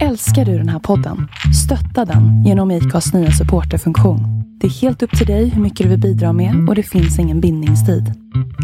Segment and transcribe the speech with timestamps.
[0.00, 1.28] Älskar du den här podden?
[1.64, 4.20] Stötta den genom IKAs nya supporterfunktion.
[4.60, 7.18] Det är helt upp till dig hur mycket du vill bidra med och det finns
[7.18, 8.12] ingen bindningstid.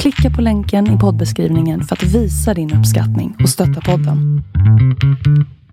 [0.01, 4.43] Klicka på länken i poddbeskrivningen för att visa din uppskattning och stötta podden.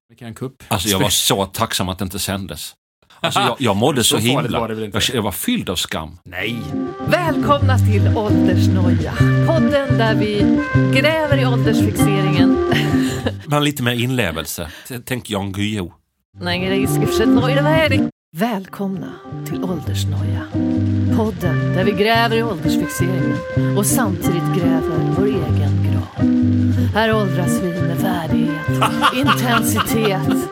[0.09, 0.63] Vilken kupp.
[0.67, 2.73] Alltså jag var så tacksam att det inte sändes.
[3.19, 4.59] Alltså jag, jag mådde så, Så himla.
[4.59, 4.97] var det väl inte?
[4.97, 6.17] Jag, jag var fylld av skam.
[6.23, 6.61] Nej.
[7.07, 9.13] Välkomna till Åldersnoja.
[9.47, 10.59] Podden där vi
[10.93, 12.73] gräver i åldersfixeringen.
[13.45, 14.69] Men lite mer inlevelse.
[15.05, 15.91] Tänk Jan Guillou.
[16.41, 18.09] Nej, det är skriftset nöjda.
[18.37, 19.13] Välkomna
[19.45, 20.41] till Åldersnoja.
[21.17, 23.37] Podden där vi gräver i åldersfixeringen
[23.77, 26.25] och samtidigt gräver vår egen grav.
[26.93, 30.49] Här åldras vi med värdighet, intensitet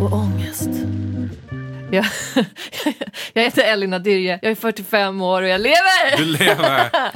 [0.00, 0.70] och ångest.
[1.92, 2.04] Jag,
[3.32, 6.16] jag heter Elina Dirje, jag är 45 år och jag lever!
[6.16, 6.90] Du lever!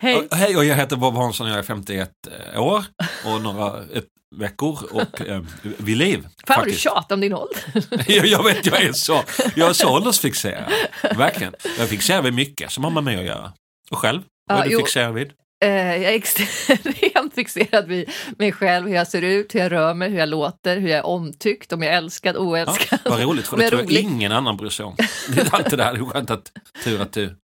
[0.00, 0.16] Hej!
[0.16, 2.10] Och- Hej, och jag heter Bob Hansson, jag är 51
[2.56, 2.84] år
[3.24, 4.04] och några ett,
[4.36, 6.26] veckor och eh, vid liv.
[6.46, 7.62] Fan vad du tjatar om din ålder.
[8.06, 9.22] jag, jag vet, jag är så,
[9.54, 10.72] jag är så åldersfixerad.
[11.16, 11.54] Verkligen.
[11.78, 13.52] Jag fixerar vid mycket som har med mig att göra.
[13.90, 14.22] Och själv?
[14.50, 14.78] Vad Ja, är du jo.
[14.78, 15.32] fixerad vid?
[15.64, 19.94] Eh, jag är extremt fixerad vid mig själv, hur jag ser ut, hur jag rör
[19.94, 22.98] mig, hur jag låter, hur jag är omtyckt, om jag är älskad, Ja, oälskad.
[23.04, 24.00] vad roligt, för det tror jag rolig.
[24.00, 24.96] ingen annan bryr sig om.
[25.28, 26.52] Det är alltid det här, det är skönt att,
[26.84, 27.36] tur att du,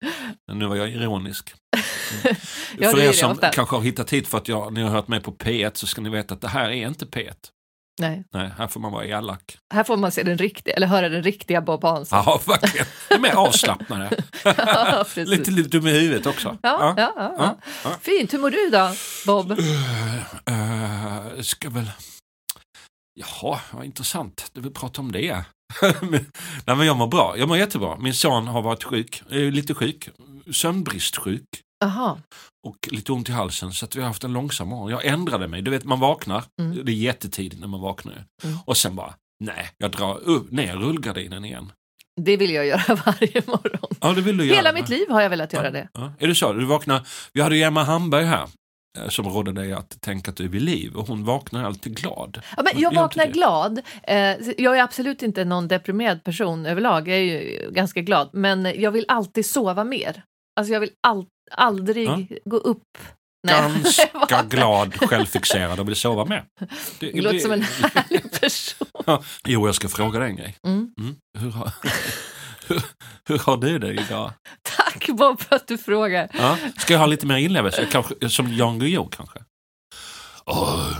[0.52, 1.54] nu var jag ironisk.
[2.78, 5.20] Ja, för er som kanske har hittat hit för att jag, ni har hört mig
[5.20, 7.32] på P1 så ska ni veta att det här är inte P1.
[8.00, 9.58] Nej, Nej, här får man vara elak.
[9.74, 12.22] här får man se den riktiga, eller höra den riktiga Bob Hansson.
[12.26, 12.86] Ja, verkligen.
[13.08, 14.22] Det är mer avslappnade.
[14.44, 16.58] Ja, lite, lite dum i huvudet också.
[16.62, 17.58] Ja, ja, ja, ja.
[17.84, 17.90] ja.
[18.00, 18.92] Fint, hur mår du då,
[19.26, 19.50] Bob?
[19.50, 21.90] Uh, ska väl...
[23.14, 24.50] Jaha, vad intressant.
[24.52, 25.44] Du vill prata om det.
[26.66, 27.34] Nej, men jag mår bra.
[27.38, 27.96] Jag mår jättebra.
[27.98, 30.08] Min son har varit sjuk, eh, lite sjuk,
[30.52, 31.44] sömnbristsjuk
[31.80, 32.18] Jaha,
[32.66, 34.90] och lite ont i halsen så att vi har haft en långsam morgon.
[34.90, 35.62] Jag ändrade mig.
[35.62, 36.44] Du vet, man vaknar.
[36.60, 36.84] Mm.
[36.84, 38.24] Det är jättetidigt när man vaknar.
[38.44, 38.58] Mm.
[38.64, 39.14] Och sen bara,
[39.44, 41.72] nej, jag drar upp, ner rullgardinen igen.
[42.20, 43.90] det vill jag göra varje morgon.
[44.00, 44.56] Ja, det vill du göra.
[44.56, 45.88] Hela mitt liv har jag velat göra Ja, det.
[45.92, 46.12] Ja.
[46.18, 46.52] Är det så?
[46.52, 48.46] Du vaknar, vi hade ju Emma Hamberg här
[48.98, 51.96] eh, som rådde dig att tänka att du är vid liv och hon vaknar alltid
[51.96, 52.40] glad.
[52.56, 53.80] Ja, men jag vaknar glad.
[54.02, 54.16] Eh,
[54.58, 57.08] jag är absolut inte någon deprimerad person överlag.
[57.08, 58.30] Jag är ju ganska glad.
[58.32, 60.22] Men jag vill alltid sova mer.
[60.60, 62.36] Alltså jag vill all, aldrig Ja.
[62.44, 62.98] gå upp.
[63.46, 63.72] Nej.
[63.82, 66.44] Ganska glad, självfixerad och vill sova med.
[67.00, 67.62] Det, Det låter som en
[67.94, 68.88] härlig person.
[69.06, 69.22] Ja.
[69.44, 70.56] Jo, jag ska fråga dig en grej.
[70.66, 70.94] Mm.
[71.00, 71.16] Mm.
[71.38, 71.72] Hur, har,
[72.66, 72.82] hur,
[73.28, 74.32] hur har du det idag?
[74.62, 76.28] Tack Bob för att du frågar.
[76.32, 76.58] Ja?
[76.78, 77.88] Ska jag ha lite mer inlevelse?
[77.92, 79.38] Kanske, som Jan Guillou kanske?
[80.46, 80.96] Åh,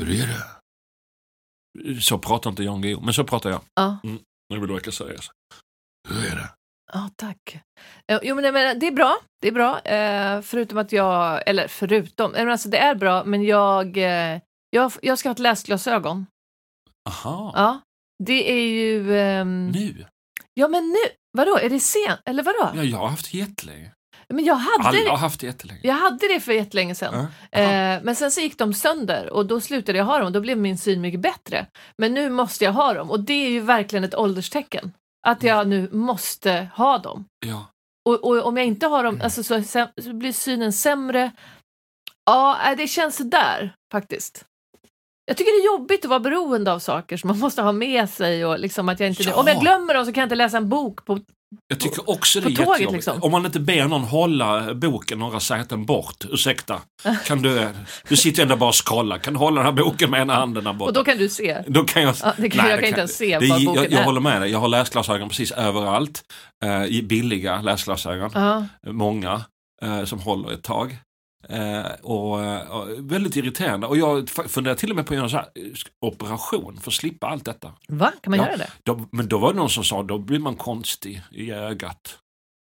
[0.00, 2.00] hur är det?
[2.00, 3.60] Så pratar inte Jan Guillou, men så pratar jag.
[3.74, 4.18] Ja, Nu
[4.58, 5.30] vill du verka seriös.
[6.08, 6.50] Hur är det?
[6.92, 7.58] ja tack.
[8.10, 9.18] Eh, Jo, men, men det är bra.
[9.42, 9.80] Det är bra.
[9.80, 14.40] Eh, förutom att jag, eller förutom, men alltså det är bra, men jag, eh,
[14.70, 16.26] jag, jag ska ha ett läsglasögon.
[17.08, 17.80] Aha, Ja,
[18.24, 19.18] det är ju...
[19.20, 20.06] ehm, nu?
[20.54, 20.96] Ja, men nu.
[21.38, 22.20] Vadå, är det sent?
[22.24, 22.70] Eller vadå?
[22.74, 23.92] Ja, jag har haft det jättelänge.
[24.28, 25.80] Men jag hade Alla har haft det jättelänge.
[25.82, 27.26] Jag hade det för jättelänge sedan.
[27.50, 27.58] Ja.
[27.58, 30.40] Eh, men sen så gick de sönder och då slutade jag ha dem och då
[30.40, 31.66] blev min syn mycket bättre.
[31.98, 34.92] Men nu måste jag ha dem och det är ju verkligen ett ålderstecken.
[35.26, 37.24] Att jag nu måste ha dem.
[37.46, 37.66] Ja.
[38.08, 39.62] Och, och om jag inte har dem alltså, så,
[40.02, 41.30] så blir synen sämre.
[42.26, 44.44] Ja, nej, det känns där faktiskt.
[45.24, 48.10] Jag tycker det är jobbigt att vara beroende av saker som man måste ha med
[48.10, 48.46] sig.
[48.46, 49.40] Och liksom att jag inte, Ja.
[49.40, 51.18] Om jag glömmer dem så kan jag inte läsa en bok på
[51.68, 52.92] Jag tycker också det är tåget, jättejobbigt.
[52.92, 53.22] liksom.
[53.22, 56.24] Om man inte ber någon hålla boken några säten bort.
[56.30, 56.80] Ursäkta,
[57.26, 57.68] kan du,
[58.08, 59.18] du sitter ändå bara och scrollar.
[59.18, 60.88] Kan du hålla den här boken med ena handen där borta?
[60.88, 61.62] Och då kan du se.
[61.66, 63.82] Då kan jag, Ja, det kan- jag kan inte ens se det, vad jag, boken
[63.92, 64.04] jag är.
[64.04, 66.22] håller med dig, jag har läsglasögon precis överallt.
[66.64, 68.66] Eh, billiga läsglasögon, Ja.
[68.86, 69.44] många
[69.82, 70.96] eh, som håller ett tag.
[71.48, 73.86] Eh, och, eh, och väldigt irriterande.
[73.86, 76.94] Och jag funderar till och med på att göra en här eh, operation för att
[76.94, 77.72] slippa allt detta.
[77.88, 78.12] Va?
[78.22, 78.46] Kan man Ja.
[78.46, 78.70] göra det?
[78.82, 82.18] Då, men då var det någon som sa, då blir man konstig i ögat.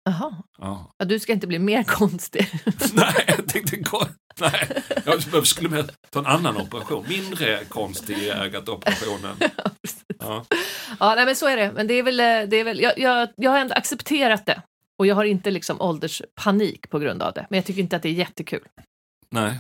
[0.06, 0.36] Jaha.
[0.58, 0.92] Ja.
[0.98, 2.62] Ja, du ska inte bli mer konstig.
[2.94, 3.78] Nej, jag tänkte
[4.40, 4.84] Nej,
[5.34, 7.06] jag skulle med ta en annan operation.
[7.10, 9.36] Mindre konstig i ögat operationen.
[10.20, 10.46] Ja.
[11.00, 11.72] ja, nej, men så är det.
[11.72, 14.62] Men det är väl, det är väl jag, jag, jag har ändå accepterat det.
[15.00, 17.48] Och jag har inte liksom ålderspanik på grund av det.
[17.50, 18.68] Men jag tycker inte att det är jättekul.
[19.30, 19.58] Nej,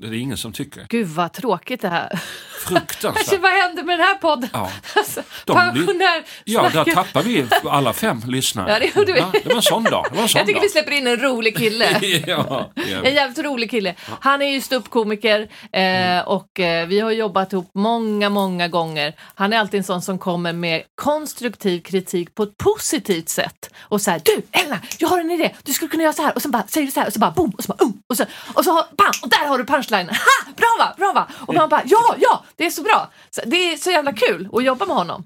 [0.00, 0.86] det är ingen som tycker.
[0.88, 2.20] Gud vad tråkigt det här.
[2.58, 3.40] Alltså, Fruktansvärt.
[3.40, 4.48] vad händer med den här podden?
[4.52, 8.72] Ja, Alltså, pensionär ja där tappar vi alla fem lyssnare.
[8.72, 9.18] Ja, det gjorde vi.
[9.18, 10.06] Ja, det var en sån dag.
[10.10, 10.62] Det var en sån Jag tycker dag.
[10.66, 12.00] vi släpper in en rolig kille.
[12.26, 12.70] ja,
[13.04, 13.94] En jävligt rolig kille.
[14.20, 15.40] Han är ju ståuppkomiker
[15.72, 16.26] eh, Mm.
[16.26, 19.14] och eh, vi har jobbat ihop många, många gånger.
[19.34, 23.70] Han är alltid en sån som kommer med konstruktiv kritik på ett positivt sätt.
[23.80, 26.34] Och så här, du Elna, jag har en idé, du skulle kunna göra så här.
[26.34, 28.02] Och sen bara säger du så här och så bara boom och så bara um.
[28.06, 28.24] Och så,
[28.54, 30.06] och så har, bam, och där har du punchlinen.
[30.06, 30.08] punchline.
[30.08, 30.52] Ha!
[30.56, 31.28] Bra va, bra va?
[31.46, 33.10] Och man bara ja, ja, det är så bra.
[33.30, 35.24] Så, det är så jävla kul att jobba med honom.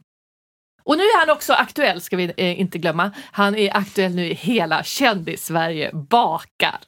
[0.85, 3.11] Och nu är han också aktuell, ska vi eh, inte glömma.
[3.32, 6.79] Han är aktuell nu i hela kändis-Sverige bakar.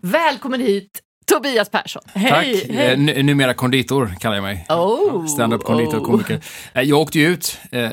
[0.00, 2.02] Välkommen hit, Tobias Persson.
[2.12, 2.22] Tack.
[2.22, 2.66] Hej!
[2.70, 2.92] Eh, hej.
[2.92, 4.66] n- numera konditor kallar jag mig.
[4.68, 6.04] Oh, Stand-up konditor oh.
[6.04, 6.40] komiker.
[6.72, 7.58] Eh, Jag åkte ju ut.
[7.72, 7.90] Eh,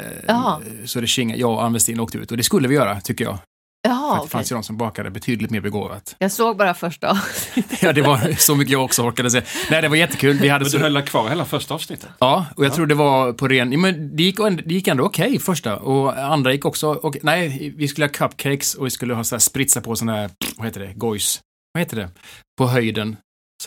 [0.85, 2.31] så det kinga, jag och Ann Westin åkte ut.
[2.31, 3.37] Och det skulle vi göra, tycker jag.
[3.85, 4.29] För Jaha, att det okej.
[4.29, 6.15] fanns ju de som bakade betydligt mer begåvat.
[6.19, 7.17] Jag såg bara första
[7.81, 9.43] ja, det var så mycket jag också orkade säga.
[9.71, 10.37] Nej, det var jättekul.
[10.37, 10.77] Vi hade Men så...
[10.77, 12.09] du höll kvar hela första avsnittet?
[12.19, 13.71] Ja, och jag tror det var på ren...
[13.71, 15.77] ja, Men det, gick, ändå- det gick ändå okej första.
[15.77, 16.87] Och andra gick också...
[16.89, 20.09] Och, nej, vi skulle ha cupcakes och vi skulle ha så här, spritsa på sån
[20.09, 20.29] här...
[20.57, 20.93] Vad heter det?
[20.95, 21.39] Gojs.
[21.73, 22.09] Vad heter det?
[22.57, 23.17] På höjden.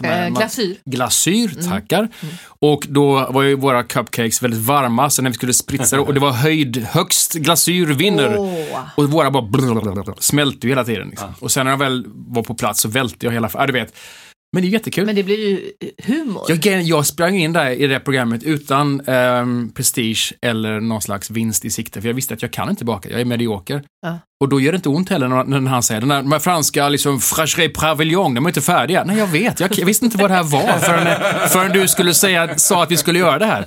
[0.02, 0.76] Här- eh, glasyr.
[0.84, 2.08] glasyr, tackar.
[2.46, 6.14] Och då var ju våra cupcakes väldigt varma, så när vi skulle spritsa det, och
[6.14, 8.36] det var höjd, högst glasyr vinner.
[8.38, 8.78] Åh.
[8.96, 11.08] Och våra bara blablabla, smälte ju hela tiden.
[11.08, 11.34] Liksom.
[11.40, 13.50] Och sen när jag väl var på plats så välte jag hela...
[13.54, 13.94] Ja, du vet.
[14.54, 15.06] Men det är jättekul.
[15.06, 15.70] Men det blir ju
[16.04, 16.42] humor.
[16.48, 21.64] Jag, jag sprang in där i det programmet utan ehm, prestige eller någon slags vinst
[21.64, 23.82] i sikte, för jag visste att jag kan inte baka, jag är medioker.
[24.02, 24.18] Ja.
[24.42, 26.88] Och då gör det inte ont heller när, han säger, den där, de här franska
[26.88, 29.04] liksom, fracherie pavillon, de är inte färdiga.
[29.04, 32.58] Nej, jag vet, jag, visste inte vad det här var förrän, förrän du skulle säga,
[32.58, 33.66] sa att vi skulle göra det här.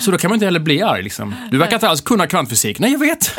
[0.00, 1.34] Så då kan man inte heller bli arg liksom.
[1.50, 2.78] Du verkar inte alls kunna kvantfysik.
[2.78, 3.38] Nej, jag vet.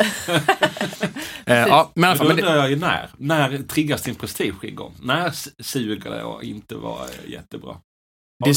[1.46, 3.08] eh, ja, men Men då undrar jag ju när.
[3.16, 4.94] När triggas din prestige igång?
[5.02, 7.76] När suger det att inte vara jättebra?
[8.44, 8.54] Det?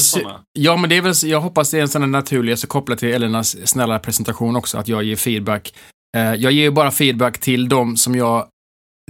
[0.52, 3.08] Ja, men det är väl, jag hoppas det är en sån naturlig, så kopplat till
[3.08, 5.72] Elenas snälla presentation också, att jag ger feedback.
[6.16, 8.46] Eh, jag ger ju bara feedback till de som jag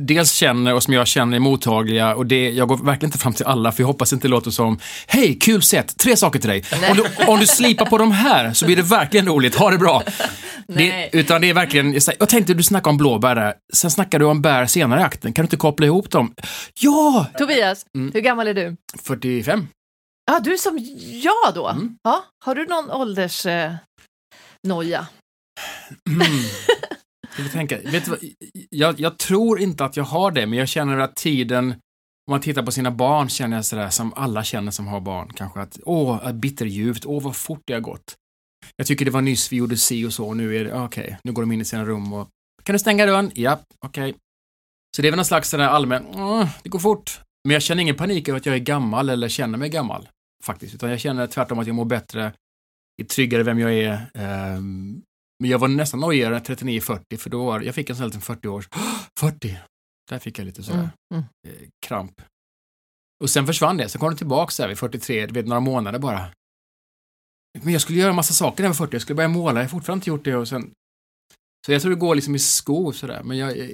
[0.02, 3.32] dels känner och som jag känner är mottagliga och det, jag går verkligen inte fram
[3.32, 6.49] till alla för jag hoppas inte det låter som Hej, kul sätt, tre saker till
[6.50, 6.64] dig.
[6.91, 9.79] Om du, om du slipar på de här så blir det verkligen roligt, ha det
[9.79, 10.02] bra.
[10.67, 14.25] Det, utan det är verkligen, jag tänkte du snackade om blåbär där, sen snackar du
[14.25, 16.35] om bär senare i akten, kan du inte koppla ihop dem?
[16.81, 17.26] Ja!
[17.38, 18.11] Tobias, Mm.
[18.14, 18.76] hur gammal är du?
[19.02, 19.69] 45.
[20.31, 20.79] Ja, du är som
[21.23, 21.69] jag då.
[21.69, 21.97] Mm.
[22.02, 23.47] Ja, har du någon ålders...
[23.47, 23.73] Eh,
[24.69, 25.06] noja?
[26.11, 26.23] Mm.
[27.32, 28.19] Ska vi tänka, vet du vad,
[28.71, 32.41] jag, jag tror inte att jag har det, men jag känner att tiden, om man
[32.41, 35.79] tittar på sina barn, känner jag sådär som alla känner som har barn, kanske att
[35.85, 38.15] åh, bitterljuvt, åh vad fort det har gått.
[38.77, 41.19] Jag tycker det var nyss vi gjorde si och så, och nu är det, okej,
[41.25, 42.29] nu går de in i sina rum och,
[42.62, 43.31] kan du stänga dörren?
[43.35, 44.15] Ja, okej.
[44.97, 47.21] Så det är väl någon slags sådär allmän, "Åh, det går fort.
[47.44, 50.09] Men jag känner ingen panik över att jag är gammal eller känner mig gammal,
[50.44, 52.33] faktiskt, utan jag känner tvärtom att jag mår bättre,
[53.03, 54.61] är tryggare vem jag är, eh,
[55.41, 58.21] men jag var nästan nojigare 39-40 för då var jag fick en sån här liten
[58.21, 58.69] 40 års
[59.21, 59.59] 40!
[60.11, 60.91] Där fick jag lite sådär Mm.
[61.15, 61.25] Mm.
[61.49, 62.23] eh, kramp.
[63.23, 65.61] Och sen försvann det, sen kom det tillbaka så här vid 43, du vet några
[65.61, 66.31] månader bara.
[67.63, 69.61] Men jag skulle göra en massa saker när jag var 40, jag skulle börja måla,
[69.61, 70.71] jag har fortfarande inte gjort det och sen...
[71.67, 73.71] Så jag tror det går liksom i skov sådär, men jag är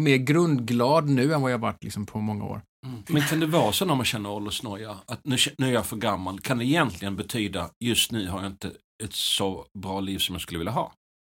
[0.00, 2.62] mer grundglad nu än vad jag varit liksom på många år.
[2.86, 3.02] Mm.
[3.08, 5.96] Men kan det vara så när man känner åldersnoja, att nu, nu är jag för
[5.96, 8.72] gammal, kan det egentligen betyda just nu har jag inte
[9.04, 10.92] ett så bra liv som jag skulle vilja ha?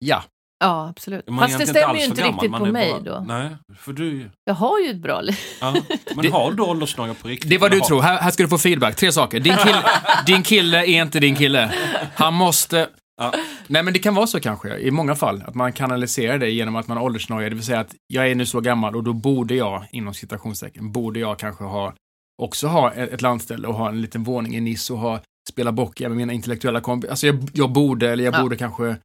[0.04, 0.22] Ja,
[0.64, 1.28] Ja, absolut.
[1.28, 3.24] Man är Fast det stämmer ju alls inte gammal, riktigt på mig bara- då.
[3.26, 4.30] Nej, för du...
[4.44, 5.38] Jag har ju ett bra liv.
[5.60, 5.74] Ja.
[6.16, 7.50] Men har du åldersnoja på riktigt?
[7.50, 8.02] det är vad du har- tror.
[8.02, 8.96] Här, här ska du få feedback.
[8.96, 9.40] Tre saker.
[9.40, 9.82] Din kille,
[10.26, 11.72] din kille är inte din kille.
[12.14, 12.88] Han måste...
[13.22, 13.34] Ja.
[13.66, 16.76] Nej, men det kan vara så kanske, i många fall, att man kanaliserar det genom
[16.76, 19.12] att man har åldersnoja, det vill säga att jag är nu så gammal och då
[19.12, 21.94] borde jag, inom citationstecken, borde jag kanske ha,
[22.42, 25.72] också ha ett, ett landställe och ha en liten våning i Nice och ha, spela
[25.72, 27.10] boccia med mina intellektuella kompisar.
[27.10, 28.42] Alltså jag, jag borde, eller jag Ja.
[28.42, 28.96] borde kanske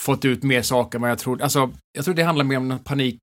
[0.00, 1.44] fått ut mer saker än vad jag trodde.
[1.44, 3.20] Alltså, jag tror det handlar mer om en panik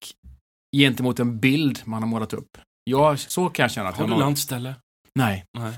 [0.78, 2.58] gentemot en bild man har målat upp.
[2.84, 4.76] Ja, så kan jag känna att Har jag du landställe?
[5.16, 5.46] Nej.
[5.58, 5.74] Nej.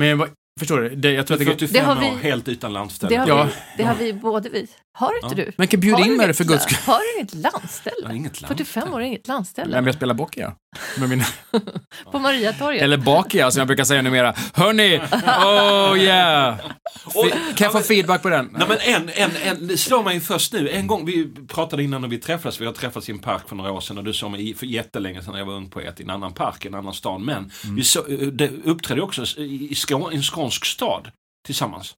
[0.00, 0.28] Men
[0.60, 0.88] förstår du?
[0.96, 3.14] Det, jag tror att det, 45 Det har vi- år, helt utan landställe.
[3.14, 3.44] Det har, Ja.
[3.44, 4.66] vi, det har vi både vi.
[4.94, 5.44] Har inte Ja.
[5.46, 5.52] du?
[5.56, 6.78] men kan bjuda Har in mig för guds skull.
[6.86, 8.06] Har du inget landställe?
[8.06, 8.48] har inget land.
[8.48, 9.70] 45 år är inget landställe.
[9.70, 10.52] Nej, men jag spelar boccia.
[10.98, 11.24] Med mina,
[12.12, 12.82] På Mariatorget.
[12.82, 14.34] eller bakia som jag brukar säga numera.
[14.54, 15.00] Hörni!
[15.44, 16.54] Oh yeah!
[17.14, 18.48] Och- Kan jag få feedback på den?
[18.52, 20.68] Nej men en, en, en, det slår mig först nu.
[20.68, 23.56] En gång, vi pratade innan när vi träffades, vi har träffats i en park för
[23.56, 25.70] några år sedan och du såg mig i- för jättelänge sedan när jag var ung
[25.70, 27.20] poet i en annan park, i en annan stad.
[27.20, 27.76] Men Mm.
[27.76, 30.10] vi så, det uppträdde också i, i, Skå,
[30.42, 31.10] skånsk stad
[31.46, 31.94] tillsammans.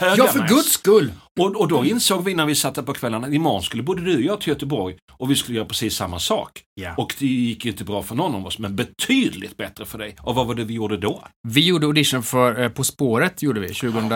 [0.00, 1.12] Ja, för guds skull!
[1.40, 4.02] Och, och då insåg vi när vi satt där på kvällarna att imorgon skulle både
[4.02, 6.62] du och jag till Göteborg och vi skulle göra precis samma sak.
[6.74, 6.94] Ja.
[6.96, 10.16] Och det gick inte bra för någon av oss, men betydligt bättre för dig.
[10.20, 11.24] Och vad var det vi gjorde då?
[11.48, 14.08] Vi gjorde audition för eh, På spåret, gjorde vi, 2000,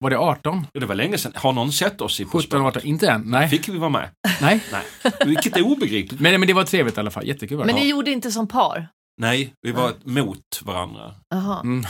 [0.00, 0.66] var det 18?
[0.74, 1.32] Det var länge sedan.
[1.34, 2.76] Har någon sett oss i På 17, spåret?
[2.76, 3.48] 18, inte än, nej.
[3.48, 4.08] Fick vi vara med?
[4.40, 4.64] Nej.
[4.72, 5.12] Nej.
[5.26, 6.20] Vilket är obegripligt.
[6.20, 7.66] Men, men det var trevligt i alla fall, jättekul.
[7.66, 8.88] Men ni gjorde inte som par?
[9.20, 11.14] Nej, vi var mot varandra.
[11.64, 11.84] Mm.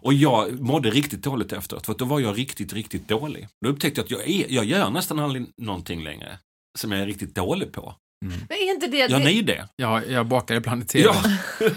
[0.00, 3.48] Och jag mådde riktigt dåligt efteråt, för att då var jag riktigt, riktigt dålig.
[3.64, 6.38] Då upptäckte jag att jag, är, jag gör nästan aldrig någonting längre
[6.78, 7.94] som jag är riktigt dålig på.
[8.26, 8.96] Men är inte det...
[8.96, 9.68] Gör det ni det?
[9.76, 11.04] Ja, jag bakar ibland i tv.
[11.08, 11.22] Ja.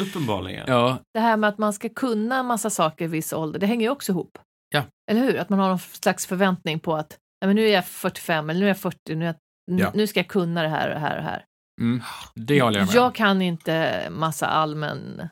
[0.00, 0.64] Uppenbarligen.
[0.68, 3.86] Ja, Det här med att man ska kunna massa saker i viss ålder, det hänger
[3.86, 4.38] ju också ihop.
[4.74, 4.82] Ja.
[5.10, 5.36] Eller hur?
[5.36, 8.60] Att man har någon slags förväntning på att nej, men nu är jag 45 eller
[8.60, 9.36] nu är jag 40, nu, är jag,
[9.80, 9.90] Ja.
[9.94, 11.44] nu ska jag kunna det här och det här och det här.
[11.80, 12.02] Mm,
[12.34, 12.94] det håller jag med.
[12.94, 15.28] Jag kan inte massa allmän...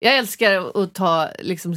[0.00, 1.74] Jag älskar att ta liksom,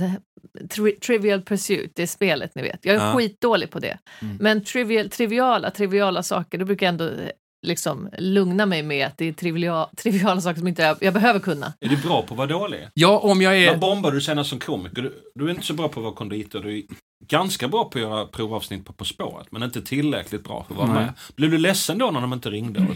[0.70, 2.86] tri Trivial Pursuit, det spelet ni vet.
[2.86, 3.14] Jag är Ja.
[3.14, 3.98] skitdålig på det.
[4.22, 4.38] Mm.
[4.40, 7.30] Men trivial, triviala, triviala saker, då brukar jag ändå eh,
[7.68, 11.40] liksom lugna mig med att det är triviala, triviala saker som inte jag, jag behöver
[11.40, 11.74] kunna.
[11.80, 12.88] Är du bra på att vara dålig?
[12.94, 13.78] Ja, om jag är...
[13.78, 15.02] bombar du senast som komiker?
[15.02, 16.60] Du, du är inte så bra på att vara konditor.
[16.60, 16.84] Du är
[17.28, 20.78] ganska bra på att göra provavsnitt på På spåret, men inte tillräckligt bra för att
[20.78, 21.06] vara Nej.
[21.06, 21.14] med.
[21.36, 22.88] Blev du ledsen då när de inte ringde?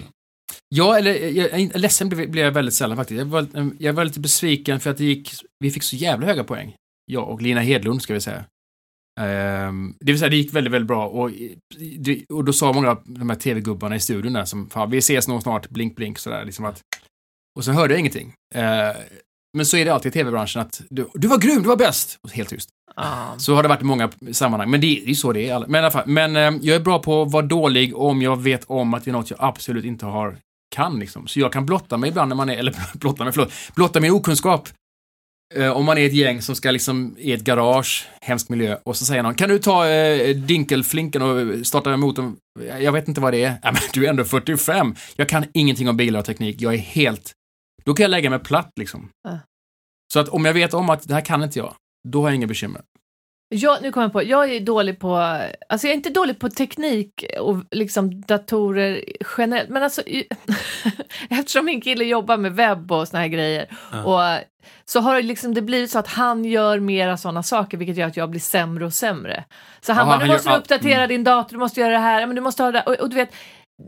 [0.75, 3.17] Ja, eller jag, ledsen blev, blev jag väldigt sällan faktiskt.
[3.17, 3.47] Jag var,
[3.79, 6.75] jag var lite besviken för att det gick, vi fick så jävla höga poäng.
[7.05, 8.45] Jag och Lina Hedlund ska vi säga.
[9.19, 11.31] Ehm, det vill säga det gick väldigt, väldigt bra och,
[12.29, 15.27] och då sa många av de här tv-gubbarna i studion där som, fan vi ses
[15.27, 16.81] nog snart, blink blink sådär liksom att.
[17.57, 18.33] Och så hörde jag ingenting.
[18.55, 18.95] Ehm,
[19.57, 22.19] men så är det alltid i tv-branschen att du, du var grym, du var bäst!
[22.21, 22.69] Och helt tyst.
[22.95, 23.35] Ja.
[23.37, 25.59] Så har det varit i många sammanhang, men det, det är så det är.
[25.59, 28.41] Men i alla fall, men eh, jag är bra på att vara dålig om jag
[28.41, 30.37] vet om att det är något jag absolut inte har,
[30.75, 31.27] kan liksom.
[31.27, 34.11] Så jag kan blotta mig ibland när man är, eller blotta mig, förlåt, blotta min
[34.11, 34.69] okunskap.
[35.55, 38.97] Eh, om man är ett gäng som ska liksom i ett garage, hemsk miljö, och
[38.97, 42.35] så säger någon, kan du ta eh, dinkelflinken och starta motorn?
[42.79, 43.55] Jag vet inte vad det är.
[43.63, 44.95] Ja, men du är ändå 45.
[45.15, 46.61] Jag kan ingenting om bilar och teknik.
[46.61, 47.31] Jag är helt,
[47.83, 49.09] då kan jag lägga mig platt liksom.
[49.23, 49.39] Ja.
[50.13, 51.75] Så att om jag vet om att det här kan inte jag,
[52.07, 52.81] då har jag inga bekymmer.
[53.55, 55.15] Jag, nu kommer jag på, jag är dålig på,
[55.69, 59.01] alltså jag är inte dålig på teknik och liksom datorer
[59.37, 60.01] generellt, men alltså
[61.29, 63.67] eftersom min kille jobbar med webb och såna här grejer
[64.05, 64.19] och
[64.85, 68.07] så har det liksom det blivit så att han gör mera sådana saker vilket gör
[68.07, 69.43] att jag blir sämre och sämre.
[69.81, 71.09] Så han bara, han nu måste gör du uppdatera Mm.
[71.09, 72.81] din dator, du måste göra det här, men du måste ha det.
[72.81, 73.33] Och, och du vet,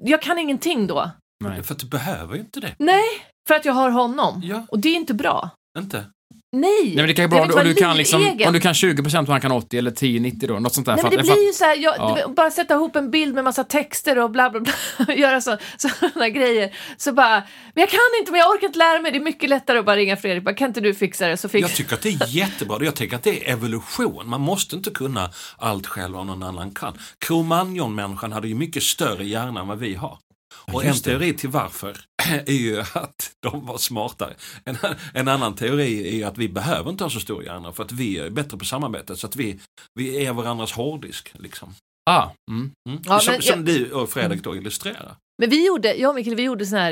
[0.03, 1.11] jag kan ingenting då.
[1.43, 1.63] Nej.
[1.63, 2.75] För att du behöver ju inte det.
[2.79, 3.03] Nej,
[3.47, 4.41] för att jag har honom.
[4.43, 5.49] Ja, Och det är inte bra.
[5.79, 6.05] inte.
[6.51, 6.83] Nej!
[6.83, 9.19] Nej men det kan ju vara vill om du kan liksom, om du kan 20%
[9.21, 10.95] och han kan 80 eller 10-90 då, något sånt där.
[10.95, 12.27] Nej, men det blir ju så här, jag, Ja.
[12.35, 16.29] bara sätta ihop en bild med massa texter och bla bla bla, göra så, sådana
[16.29, 16.75] grejer.
[16.97, 19.11] Så bara, men jag kan inte, men jag orkar inte lära mig.
[19.11, 21.37] Det är mycket lättare att bara ringa Fredrik, bara, kan inte du fixa det?
[21.37, 21.73] Så Jag fix...
[21.77, 22.77] tycker att det är jättebra.
[22.81, 24.29] Jag tycker att det är evolution.
[24.29, 26.97] Man måste inte kunna allt själv vad någon annan kan.
[27.19, 30.17] Cro-Magnon-människan hade ju mycket större hjärna än vad vi har.
[30.55, 31.97] Och en teori till varför
[32.45, 34.35] är ju att de var smartare.
[34.65, 34.77] En,
[35.13, 37.91] en annan teori är ju att vi behöver inte ha så stor hjärna för att
[37.91, 39.15] vi är bättre på samarbete.
[39.15, 39.59] Så att vi,
[39.93, 41.31] vi är varandras hårddisk.
[41.33, 41.75] Liksom.
[42.07, 42.71] Ah, mm.
[42.89, 43.01] Mm.
[43.05, 45.15] Ja, som men som jag- du och Fredrik då illustrerar.
[45.39, 46.91] Men vi gjorde, jag och Mikael, vi gjorde sån här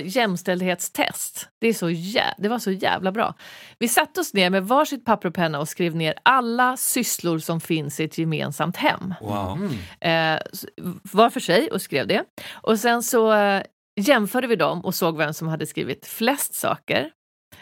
[0.59, 1.49] jämställdhetstest.
[1.61, 2.23] Det, är så jä...
[2.37, 3.33] det var så jävla bra.
[3.79, 7.61] Vi satte oss ner med varsitt papper och penna och skrev ner alla sysslor som
[7.61, 9.13] finns i ett gemensamt hem.
[9.21, 9.69] Wow.
[10.01, 10.65] eh, s-
[11.11, 12.23] var för sig och skrev det.
[12.53, 13.61] Och sen så eh,
[14.01, 17.09] jämförde vi dem och såg vem som hade skrivit flest saker.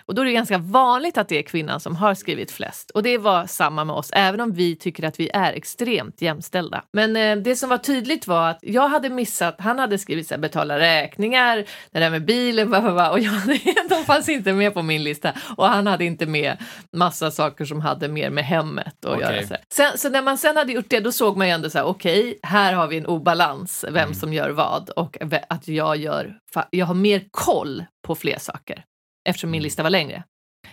[0.05, 2.89] Och då är det ganska vanligt att det är kvinnan som har skrivit flest.
[2.89, 6.83] Och det var samma med oss, även om vi tycker att vi är extremt jämställda.
[6.93, 10.33] Men eh, det som var tydligt var att jag hade missat, han hade skrivit så
[10.33, 13.33] här, betala räkningar, det där med bilen, bla, bla, bla, och jag,
[13.89, 15.33] de fanns inte med på min lista.
[15.57, 16.57] Och han hade inte med
[16.93, 19.21] massa saker som hade mer med hemmet att Okej.
[19.21, 19.47] göra.
[19.47, 21.77] Så, sen, så när man sen hade gjort det, då såg man ju ändå så
[21.77, 24.13] här, okej, här har vi en obalans, vem Mm.
[24.13, 25.17] som gör vad och
[25.49, 26.35] att jag gör,
[26.69, 28.83] jag har mer koll på fler saker
[29.29, 29.51] eftersom Mm.
[29.51, 30.23] min lista var längre.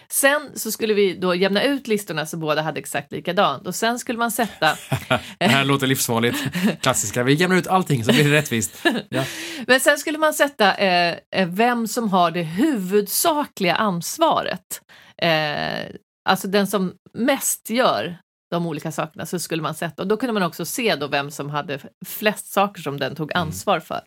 [0.09, 3.99] Sen så skulle vi då jämna ut listorna så båda hade exakt likadant och sen
[3.99, 4.77] skulle man sätta
[5.39, 6.39] Det här låter livsfarligt.
[6.83, 7.23] Klassiska.
[7.23, 8.85] Vi jämnar ut allting så blir det rättvist.
[9.09, 9.25] Ja.
[9.67, 14.81] Men sen skulle man sätta eh, eh, vem som har det huvudsakliga ansvaret.
[15.23, 15.87] Eh,
[16.29, 18.19] alltså den som mest gör
[18.51, 20.03] de olika sakerna så skulle man sätta.
[20.03, 23.33] Och då kunde man också se då vem som hade flest saker som den tog
[23.35, 24.01] ansvar för.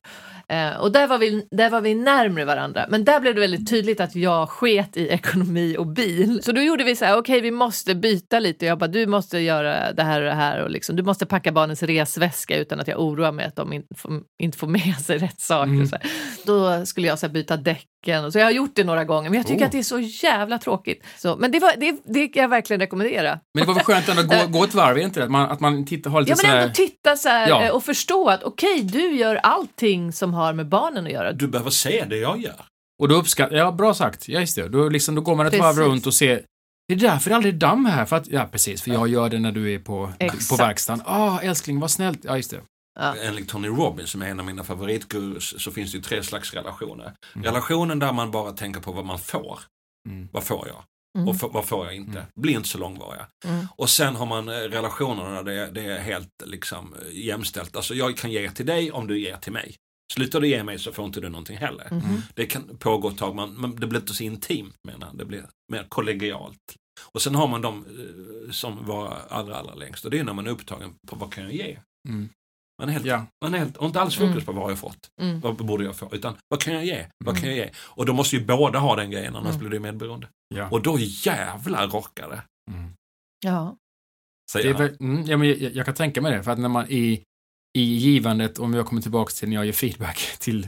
[0.48, 2.86] Eh, och där var, vi, där var vi närmre varandra.
[2.90, 6.44] Men där blev det väldigt tydligt att jag sket i ekonomi och bil.
[6.44, 8.66] Så då gjorde vi så här, okej vi måste byta lite.
[8.66, 10.64] Jag bara, du måste göra det här och det här.
[10.64, 13.96] Och liksom, du måste packa barnens resväska utan att jag oroar mig att de inte
[13.96, 15.72] får, inte får med sig rätt saker.
[15.72, 15.88] Mm.
[15.88, 16.12] Så här.
[16.46, 17.93] Då skulle jag så här, byta däcken.
[18.06, 19.66] Så jag har gjort det några gånger men jag tycker Oh.
[19.66, 21.04] att det är så jävla tråkigt.
[21.18, 23.40] Så, men det, var, det, det kan jag verkligen rekommendera.
[23.54, 25.24] Men det var väl skönt ändå att gå, gå ett varv, inte det?
[25.24, 26.62] Att man, att man tittar, har lite Ja men här...
[26.62, 27.64] ändå titta så här Ja.
[27.64, 31.32] eh, och förstå att okej, du gör allting som har med barnen att göra.
[31.32, 32.62] Du behöver se det jag gör.
[33.02, 33.56] Och då uppskattar...
[33.56, 34.28] Ja, bra sagt.
[34.28, 34.70] Ja, just det.
[34.70, 35.84] Då, liksom, då går man ett varv Precis.
[35.92, 36.42] runt och ser...
[36.88, 38.06] Det är därför det aldrig är damm här.
[38.06, 38.82] För att, ja, precis.
[38.82, 40.12] För jag gör det när du är på,
[40.50, 41.04] på verkstaden.
[41.06, 42.20] Ah, älskling, vad snällt.
[42.24, 42.58] Ja, just det.
[43.00, 43.16] Ja.
[43.16, 46.54] Enligt Tony Robbins, som är en av mina favoritgurus, så finns det ju tre slags
[46.54, 47.14] relationer.
[47.36, 47.46] Mm.
[47.46, 49.60] Relationen där man bara tänker på vad man får.
[50.10, 50.30] Mm.
[50.32, 50.84] Vad får jag?
[51.18, 51.28] Mm.
[51.28, 52.20] Och vad får jag inte?
[52.20, 52.32] Mm.
[52.36, 53.28] Blir inte så långvariga.
[53.46, 53.68] Mm.
[53.76, 57.76] Och sen har man eh, relationerna där det, det är helt liksom eh, jämställt.
[57.76, 59.76] Alltså jag kan ge till dig om du ger till mig.
[60.14, 61.88] Slutar du ge mig så får inte du någonting heller.
[61.92, 62.22] Mhm.
[62.36, 65.18] Det kan pågå ett tag, men, men det blir inte så intimt menar jag.
[65.18, 66.76] Det blir mer kollegialt.
[67.14, 70.34] Och sen har man de eh, som var allra, allra längst och det är när
[70.34, 71.80] man är upptagen på vad kan jag ge?
[72.80, 73.25] Man är helt, Ja.
[73.44, 74.46] man är helt och inte alls fokus Mm.
[74.46, 75.39] på vad har jag fått, Mm.
[75.39, 77.06] vad borde jag få, utan vad kan jag ge?
[77.25, 77.42] Vad Mm.
[77.42, 77.72] kan jag ge?
[77.77, 79.60] Och då måste ju båda ha den grejen, annars Mm.
[79.60, 80.27] blir det medberoende.
[80.56, 80.70] Ja.
[80.72, 82.44] Och då jävlar rockar det.
[82.72, 82.94] Mm.
[83.46, 83.75] Ja.
[84.56, 87.24] Väl, mm, ja, men jag, jag kan tänka mig det, för att när man i,
[87.75, 90.68] i givandet, om jag kommer tillbaka till när jag ger feedback till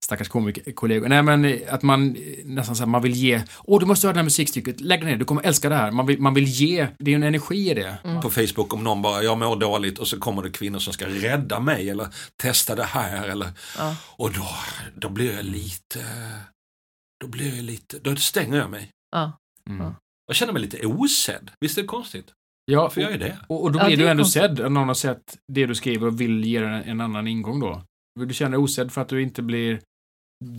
[0.00, 3.80] stackars komikerkollegor, nej men eh, att man eh, nästan så här, man vill ge, åh
[3.80, 5.90] du måste höra det här musikstycket, lägg det ner, du kommer älska det här.
[5.90, 7.98] Man vill, man vill ge, det är ju en energi i det.
[8.04, 8.20] Mm.
[8.20, 11.06] på Facebook om någon bara, jag mår dåligt och så kommer det kvinnor som ska
[11.06, 13.96] rädda mig eller testa det här eller Ja.
[14.02, 14.48] och då,
[14.96, 16.04] då blir jag lite,
[17.20, 18.90] då blir jag lite, då stänger jag mig.
[19.12, 19.38] Ja.
[19.70, 19.82] Mm.
[19.86, 19.94] Ja.
[20.26, 22.26] Jag känner mig lite osedd, visst är det konstigt?
[22.64, 23.38] Ja, gör jag det?
[23.46, 24.42] och, och då Ja, blir det du är ändå konstigt.
[24.42, 27.82] sedd, någon har sett det du skriver och vill ge en, en annan ingång då.
[28.20, 29.80] Du känner dig osedd för att du inte blir,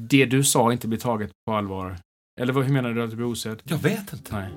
[0.09, 1.97] det du sa inte blir taget på allvar.
[2.41, 3.61] Eller vad, hur menar du att du blir osedd?
[3.63, 4.35] Jag vet inte.
[4.35, 4.49] Nej.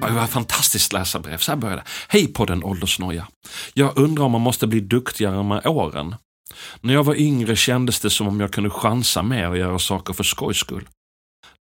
[0.00, 1.38] Ja, Det var fantastiskt läsarbrev.
[1.38, 1.88] Så här började det.
[2.08, 3.28] Hej podden Åldersnoja.
[3.74, 6.14] Jag undrar om man måste bli duktigare med åren.
[6.80, 10.12] När jag var yngre kändes det som om jag kunde chansa mer och göra saker
[10.12, 10.88] för skojs skull.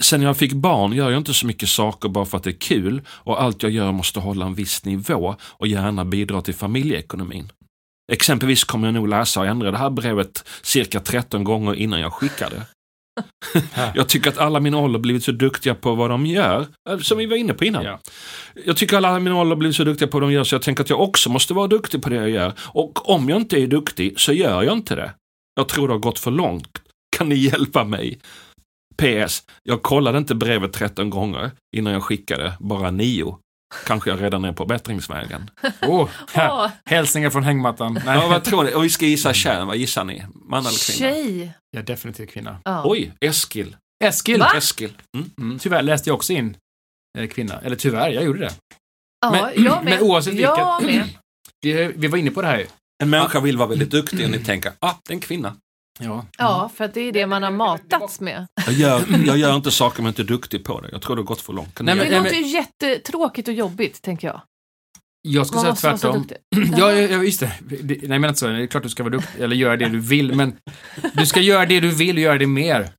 [0.02, 2.60] Sen jag fick barn gör jag inte så mycket saker bara för att det är
[2.60, 7.52] kul och allt jag gör måste hålla en viss nivå och gärna bidra till familjeekonomin.
[8.12, 12.14] Exempelvis kommer jag nog läsa och ändra det här brevet cirka 13 gånger innan jag
[12.14, 12.66] skickar det.
[13.96, 17.18] Jag tycker att alla min ålder blivit så duktiga på vad de gör, eh, som
[17.18, 17.84] vi var inne på innan.
[17.84, 18.00] Ja.
[18.66, 20.84] Jag tycker alla min ålder blivit så duktiga på vad de gör så jag tänker
[20.84, 22.54] att jag också måste vara duktig på det jag gör.
[22.60, 25.14] Och om jag inte är duktig så gör jag inte det.
[25.56, 26.82] Jag tror det har gått för långt.
[27.18, 28.20] Kan ni hjälpa mig?
[28.98, 29.44] PS.
[29.64, 33.38] Jag kollade inte brevet 13 gånger innan jag skickade, bara 9.
[33.86, 35.50] Kanske jag redan är på bättringsvägen.
[35.88, 36.10] Åh,
[36.86, 37.94] hälsningar från hängmattan.
[38.06, 38.74] Nej, Ja, vad tror ni?
[38.74, 40.24] Och vi ska gissa kön, vad gissar ni?
[40.46, 41.12] Man eller kvinna?
[41.14, 41.54] tjej.
[41.72, 42.58] jag är definitivt kvinna.
[42.64, 42.82] Ja.
[42.86, 43.76] Oj, Eskil.
[44.04, 44.40] Eskil!
[44.40, 44.52] Va?
[44.58, 44.94] Eskil.
[45.18, 45.30] Mm.
[45.38, 46.58] Mm, tyvärr läste jag också in
[47.18, 47.60] eh, kvinna.
[47.62, 48.52] Eller tyvärr, jag gjorde det.
[49.22, 49.94] Ja, Men- jag med.
[49.94, 51.10] men oavsett vilket- Jag med.
[51.62, 52.68] Vi, vi var inne på det här ju.
[53.04, 55.56] En människa vill vara väldigt duktig och ni tänker, ah, det är en kvinna.
[56.00, 56.26] Ja.
[56.38, 58.48] Ja, för att det är det man har matats med.
[58.66, 60.90] Jag gör, jag gör inte saker om jag inte är duktig på det.
[60.92, 61.80] Jag tror det har gått för långt.
[61.80, 64.42] Nej, Det men- låter ju jättetråkigt och jobbigt, tänker jag.
[65.22, 66.26] Jag skulle Man säga tvärtom.
[66.78, 67.52] Ja, ja, just det.
[67.62, 67.98] det.
[68.02, 68.48] Nej, menar inte så.
[68.48, 70.54] Det är klart du ska vara duktig, eller göra det du vill, men
[71.14, 72.90] du ska göra det du vill och göra det mer.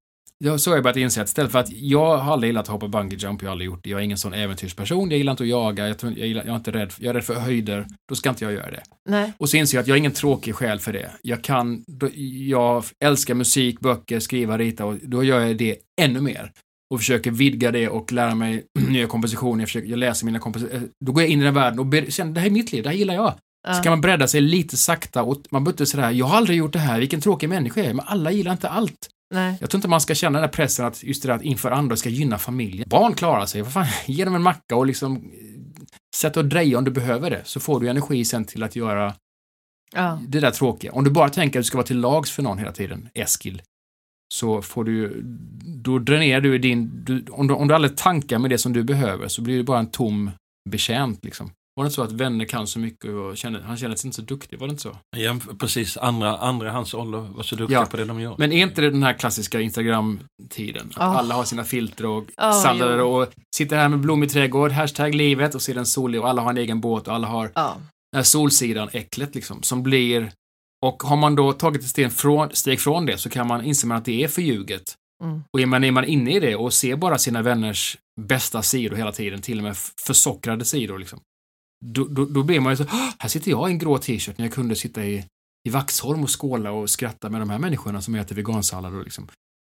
[0.44, 2.68] Ja, så har jag börjat inse att istället för att jag har aldrig gillat att
[2.68, 3.90] hoppa bungee jump, jag har aldrig gjort det.
[3.90, 6.56] Jag är ingen sån äventyrsperson, jag gillar inte att jaga, jag, jag, gillar, jag är
[6.56, 8.82] inte rädd, jag är rädd för höjder, då ska inte jag göra det.
[9.08, 9.32] Nej.
[9.38, 11.10] Och så inser jag att jag är ingen tråkig själ för det.
[11.22, 12.08] Jag kan, då,
[12.48, 16.52] jag älskar musik, böcker, skriva, rita och då gör jag det ännu mer.
[16.94, 20.82] Och försöker vidga det och lära mig nya kompositioner, jag, försöker, jag läser mina kompositioner.
[21.04, 22.82] Då går jag in i den världen och ber, känner, det här är mitt liv,
[22.82, 23.32] det här gillar jag.
[23.32, 23.82] Så Ja.
[23.82, 26.72] kan man bredda sig lite sakta och man behöver inte sådär, jag har aldrig gjort
[26.72, 29.08] det här, vilken tråkig människa jag är, men alla gillar inte allt.
[29.32, 29.56] Nej.
[29.60, 31.70] Jag tror inte man ska känna den här pressen att just det där att inför
[31.70, 32.88] andra ska gynna familjen.
[32.88, 35.22] Barn klarar sig, vad fan, ge dem en macka och liksom eh,
[36.16, 39.14] sätt och dreja om du behöver det, så får du energi sen till att göra
[39.94, 40.18] Ja.
[40.28, 40.92] det där tråkiga.
[40.92, 43.62] Om du bara tänker att du ska vara till lags för någon hela tiden, Eskil,
[44.34, 45.22] så får du,
[45.64, 48.82] då dränerar du din, du, om, du, om du aldrig tankar med det som du
[48.82, 50.30] behöver så blir det bara en tom
[50.70, 51.50] betjänt liksom.
[51.76, 54.16] Var det inte så att vänner kan så mycket och känner, han känner sig inte
[54.16, 54.96] så duktig, var det inte så?
[55.16, 57.86] Ja, precis, andra, andra hans ålder var så duktiga Ja.
[57.86, 58.34] på det de gör.
[58.38, 60.86] Men är inte det den här klassiska Instagram-tiden?
[60.90, 61.02] Att Ja.
[61.18, 63.06] alla har sina filter och Ja, sallader jo.
[63.06, 66.42] och sitter här med blommig trädgård, hashtag livet och så är den solig och alla
[66.42, 67.76] har en egen båt och alla har Ja.
[68.12, 70.32] den här solsidan, äcklet liksom, som blir...
[70.84, 73.86] Och har man då tagit ett steg från, steg från det så kan man inse
[73.86, 74.82] man att det är förljuget.
[75.24, 75.42] Mm.
[75.52, 78.96] Och är man, är man inne i det och ser bara sina vänners bästa sidor
[78.96, 81.20] hela tiden, till och med försockrade sidor, liksom,
[81.82, 84.38] då, då, då blir man ju så "Åh, här sitter jag i en grå t-shirt
[84.38, 85.24] när jag kunde sitta i,
[85.68, 89.28] i Vaxholm och skåla och skratta med de här människorna som äter vegansallad och liksom.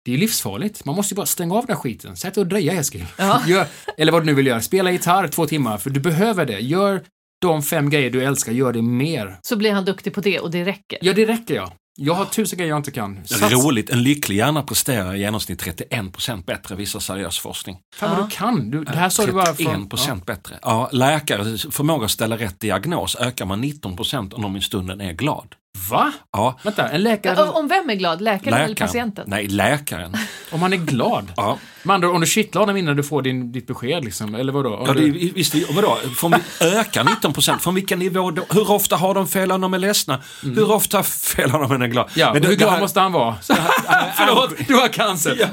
[0.04, 0.84] Det är ju livsfarligt.
[0.84, 2.16] Man måste ju bara stänga av den här skiten.
[2.16, 3.06] Sätt dig och dreja, Eskil.
[3.18, 3.42] Ja.
[3.46, 3.66] Gör,
[3.98, 4.60] eller vad du nu vill göra.
[4.60, 6.58] Spela gitarr två timmar, för du behöver det.
[6.60, 7.04] Gör
[7.40, 9.38] de fem grejer du älskar, gör det mer.
[9.42, 10.98] Så blir han duktig på det och det räcker.
[11.02, 11.72] Ja, det räcker ja.
[11.96, 13.14] Jag har tusen grejer jag inte kan.
[13.28, 17.76] Det är roligt, en lycklig hjärna presterar i genomsnitt 31% bättre visar seriös forskning.
[17.96, 18.24] Fan vad Ja.
[18.24, 18.70] du kan.
[18.70, 20.18] Du, det här sa du bara 31% från...
[20.20, 20.58] bättre.
[20.62, 25.12] Ja, läkares förmåga att ställa rätt diagnos ökar med 19% om de i stunden är
[25.12, 25.54] glad.
[25.90, 26.12] Va?
[26.32, 28.20] Ja, Vänta, en läkare, Ja, Om vem är glad?
[28.20, 28.88] Läkaren eller läkaren.
[28.88, 29.24] patienten?
[29.28, 30.16] Nej, läkaren.
[30.52, 31.32] om han är glad.
[31.36, 34.52] Ja, Med andra om du kittlar honom innan du får din, ditt besked liksom, eller
[34.52, 34.76] vadå?
[34.76, 35.98] Om ja det, du, visst, vadå?
[36.16, 37.58] Från, vi- ökar 19%?
[37.58, 38.42] Från vilken nivå då?
[38.50, 40.22] Hur ofta har de fel när de är ledsna?
[40.42, 42.08] Hur ofta fel har de när de är glada?
[42.14, 43.36] ja, Men det- hur glad här- måste han vara?
[44.16, 45.36] Förlåt, du har cancer.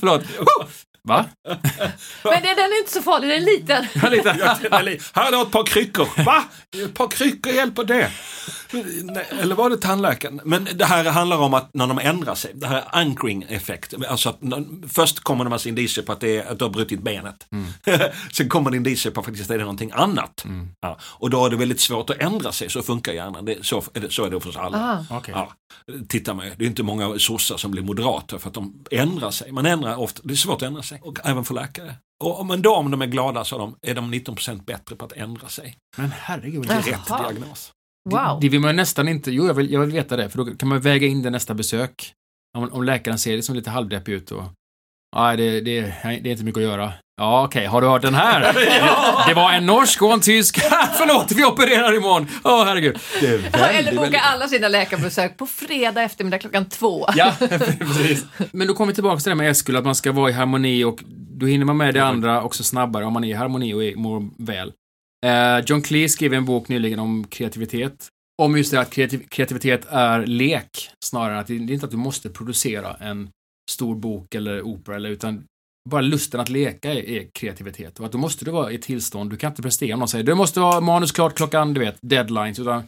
[0.00, 0.22] Förlåt.
[1.02, 1.24] Va?
[1.44, 3.86] Men det, den är inte så farlig, den är liten.
[4.70, 6.08] Ja, li- Här har ett par kryckor.
[6.24, 6.44] Va?
[6.84, 8.10] Ett par kryckor hjälper det?
[9.40, 10.40] Eller var det tandläkaren?
[10.44, 13.94] Men det här handlar om att när de ändrar sig, det här är anchoring effekt.
[14.08, 16.64] Alltså att när- först kommer det en massa indicier på att, det är, att du
[16.64, 17.46] har brutit benet.
[18.32, 20.44] Sen kommer det indicier på att faktiskt är det någonting annat.
[20.80, 23.44] Ja, och då är det väldigt svårt att ändra sig, så funkar hjärnan.
[23.44, 25.06] Det, så, är det, så är det för oss alla.
[25.10, 25.16] Ah.
[25.16, 25.34] Okej.
[25.36, 25.52] Ja,
[26.08, 29.52] titta mig, det är inte många sossar som blir moderater för att de ändrar sig.
[29.52, 31.00] Man ändrar ofta, det är svårt att ändra sig.
[31.02, 31.94] Och även för läkare.
[32.24, 35.04] Och, men då om de är glada så är de, är de 19% bättre på
[35.04, 35.76] att ändra sig.
[35.96, 36.66] Men herregud.
[36.66, 37.72] Det är rätt diagnos.
[38.10, 38.38] Wow.
[38.40, 40.68] det vill man nästan inte, jo jag vill, jag vill veta det, för då kan
[40.68, 42.12] man väga in det nästa besök.
[42.58, 44.42] Om, om läkaren ser det som lite halvdeppig ut och
[45.16, 46.92] Nej, det, det, det är inte mycket att göra.
[47.20, 48.40] Ja, okej, har du hört den här?
[49.28, 50.58] Det var en norsk och en tysk.
[50.98, 52.26] Förlåt, vi opererar imorgon.
[52.44, 52.98] Åh, herregud.
[53.20, 57.06] Det är Ja, Eller väldigt, boka väldigt- alla sina läkarbesök på fredag eftermiddag klockan två.
[57.16, 57.32] Ja,
[57.78, 58.24] precis.
[58.52, 60.84] Men då kommer vi tillbaka till det med Eskil, att man ska vara i harmoni
[60.84, 63.84] och då hinner man med det andra också snabbare om man är i harmoni och
[63.84, 64.72] är, mår väl.
[65.26, 68.08] Eh, John Cleese skrev en bok nyligen om kreativitet.
[68.42, 71.90] Om just det att kreativ kreativitet är lek, snarare än att det, är inte att
[71.90, 73.30] du måste producera en
[73.70, 75.44] stor bok eller opera, eller, utan
[75.90, 78.00] bara lusten att leka är, är kreativitet.
[78.00, 80.24] Och att då måste du vara i tillstånd, du kan inte prestera om någon säger
[80.24, 82.82] du måste vara manus klart klockan, du vet, deadlines, utan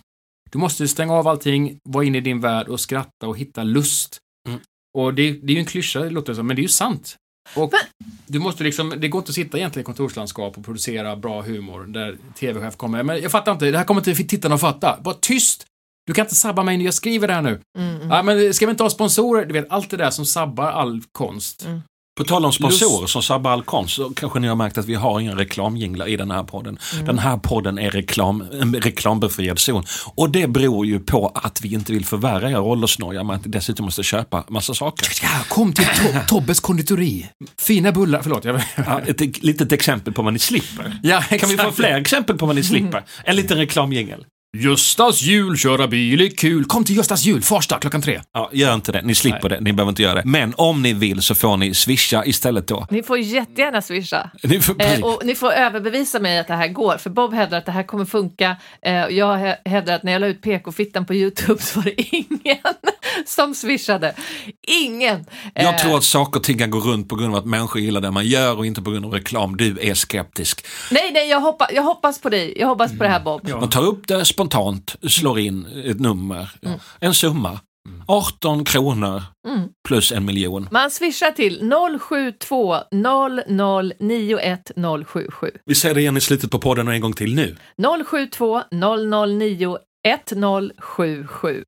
[0.51, 4.19] du måste stänga av allting, vara inne i din värld och skratta och hitta lust.
[4.49, 4.61] Mm.
[4.99, 7.17] Och det, det är ju en klyscha, det låter som, men det är ju sant.
[7.57, 7.73] Och
[8.27, 11.85] du måste liksom, det går inte att sitta egentligen i kontorslandskap och producera bra humor
[11.85, 14.99] där tv-chef kommer, men jag fattar inte, det här kommer inte tittarna att fatta.
[15.01, 15.67] Bara tyst!
[16.07, 17.61] Du kan inte sabba mig när jag skriver det här nu.
[17.79, 19.47] Mm, Ja, men ska vi inte ha sponsorer?
[19.47, 21.65] Du vet, allt det där som sabbar all konst.
[21.65, 21.81] Mm.
[22.21, 24.95] På tal om sponsorer som sabbar all konst så kanske ni har märkt att vi
[24.95, 26.79] har inga reklamjinglar i den här podden.
[26.93, 27.07] Mm.
[27.07, 29.85] Den här podden är reklam, en reklambefriad zon.
[30.15, 33.51] Och det beror ju på att vi inte vill förvärra er åldersnoja med att ni
[33.51, 35.09] dessutom måste köpa massa saker.
[35.23, 37.27] Ja, kom till to Tobbes konditori.
[37.59, 38.45] Fina bullar, förlåt.
[38.45, 38.63] Jag...
[38.77, 40.99] Ja, ett litet exempel på vad ni slipper.
[41.03, 43.05] Ja, Kan vi få fler exempel på vad ni slipper?
[43.25, 44.25] En liten reklamjingel.
[44.57, 46.65] Göstas jul, köra bil är kul.
[46.65, 48.21] Kom till Göstas jul, Farsta, klockan tre.
[48.33, 49.03] Ja, gör inte det.
[49.03, 49.61] Ni slipper det.
[49.61, 50.23] Ni behöver inte göra det.
[50.25, 52.87] Men om ni vill så får ni swisha istället då.
[52.91, 54.31] Ni får jättegärna swisha.
[54.43, 57.59] Ni får, Eh, och ni får överbevisa mig att det här går, för Bob hävdar
[57.59, 58.57] att det här kommer funka.
[58.87, 61.85] Eh, och jag hä- hävdar att när jag la ut PK-fittan på Youtube så var
[61.85, 62.59] det ingen
[63.27, 64.15] som swishade.
[64.67, 65.25] Ingen!
[65.55, 67.81] jag Eh, tror att saker och ting kan gå runt på grund av att människor
[67.83, 69.57] gillar det man gör och inte på grund av reklam.
[69.57, 70.67] Du är skeptisk.
[70.91, 72.55] Nej, nej, jag, hoppa, jag hoppas på dig.
[72.57, 73.49] Jag hoppas på det här Bob.
[73.49, 76.51] Man tar upp det spontant, slår in ett nummer,
[77.01, 77.61] en summa.
[78.07, 79.69] 18 kronor Mm.
[79.89, 80.69] plus en miljon.
[80.71, 81.71] Man swishar till
[82.01, 84.71] 072 00 91
[85.07, 85.51] 077.
[85.65, 87.57] Vi säger det igen i slutet på podden och en gång till nu.
[88.07, 89.77] 072 009
[90.09, 91.65] 1077.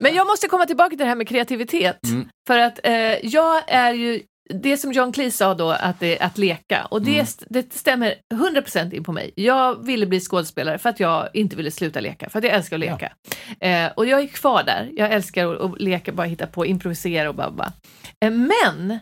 [0.00, 2.04] Men jag måste komma tillbaka till det här med kreativitet.
[2.04, 2.28] Mm.
[2.46, 2.92] För att eh,
[3.26, 6.84] jag är ju, det som John Cleese sa då, att, det, att leka.
[6.90, 7.26] Och det, Mm.
[7.48, 9.32] det stämmer 100% in på mig.
[9.36, 12.30] Jag ville bli skådespelare för att jag inte ville sluta leka.
[12.30, 13.12] För att jag älskar att leka.
[13.60, 14.90] Eh, och jag är kvar där.
[14.96, 17.72] Jag älskar att, att leka, bara hitta på, improvisera och bara, bara.
[18.24, 18.98] Eh, men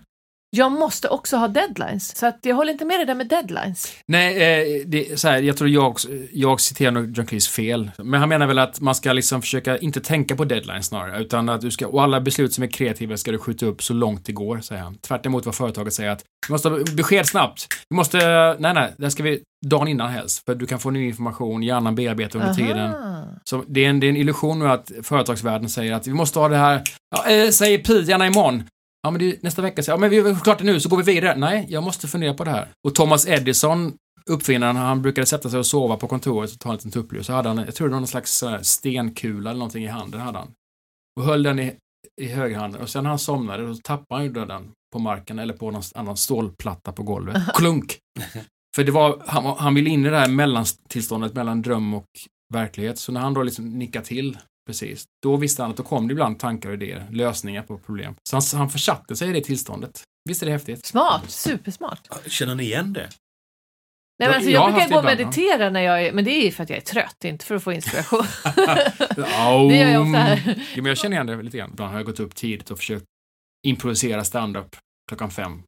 [0.50, 2.16] jag måste också ha deadlines.
[2.16, 3.92] Så att jag håller inte med det där med deadlines.
[4.06, 5.96] Nej, eh, det, så här, jag tror jag,
[6.32, 7.90] jag citerar nog John Cleese fel.
[7.98, 11.48] Men han menar väl att man ska liksom försöka inte tänka på deadlines snarare, utan
[11.48, 14.26] att du ska, och alla beslut som är kreativa ska du skjuta upp så långt
[14.26, 14.94] det går, säger han.
[14.94, 17.66] Tvärt emot vad företaget säger att vi måste ha besked snabbt.
[17.90, 18.18] Vi måste,
[18.58, 21.94] nej nej, det ska vi dagen innan helst, för du kan få ny information, hjärnan
[21.94, 22.94] bearbetar under tiden.
[22.94, 23.24] Aha.
[23.44, 26.38] Så det är, en, det är en illusion nu att företagsvärlden säger att vi måste
[26.38, 26.82] ha det här,
[27.16, 27.72] ja, eh, säg
[28.06, 28.62] gärna imorgon.
[29.06, 30.88] Ja, men det är nästa vecka, så, ja men vi har klart det nu, så
[30.88, 31.36] går vi vidare.
[31.36, 32.68] Nej, jag måste fundera på det här.
[32.86, 33.94] Och Thomas Edison,
[34.30, 37.22] uppfinnaren, han brukade sätta sig och sova på kontoret och ta en liten tupplur.
[37.22, 40.20] Så hade han, jag tror det var någon slags här stenkula eller någonting i handen
[40.20, 40.52] hade han.
[41.20, 41.74] Och höll den i,
[42.20, 42.80] i högerhanden.
[42.80, 45.82] Och sen när han somnade, då tappade han ju den på marken eller på någon
[45.94, 47.42] annan stålplatta på golvet.
[47.54, 47.98] Klunk!
[48.76, 52.06] För det var, han, han ville in i det här mellantillståndet mellan dröm och
[52.54, 52.98] verklighet.
[52.98, 56.12] Så när han då liksom nickade till precis, då visste han att då kom det
[56.12, 58.14] ibland tankar och idéer, lösningar på problem.
[58.22, 60.02] Så han, han försatte sig i det tillståndet.
[60.28, 60.86] Visst är det häftigt?
[60.86, 62.08] Smart, supersmart.
[62.26, 63.08] Känner ni igen det?
[64.18, 66.30] Nej, men alltså, Jag jag har brukar gå och meditera när jag är, men det
[66.30, 68.18] är ju för att jag är trött, inte för att få inspiration.
[68.20, 69.68] Oh.
[69.68, 70.42] Det gör jag ofta här.
[70.46, 71.70] Ja, men jag känner igen det lite grann.
[71.70, 73.04] Ibland har jag gått upp tidigt och försökt
[73.66, 74.76] improvisera stand-up
[75.08, 75.62] klockan fem.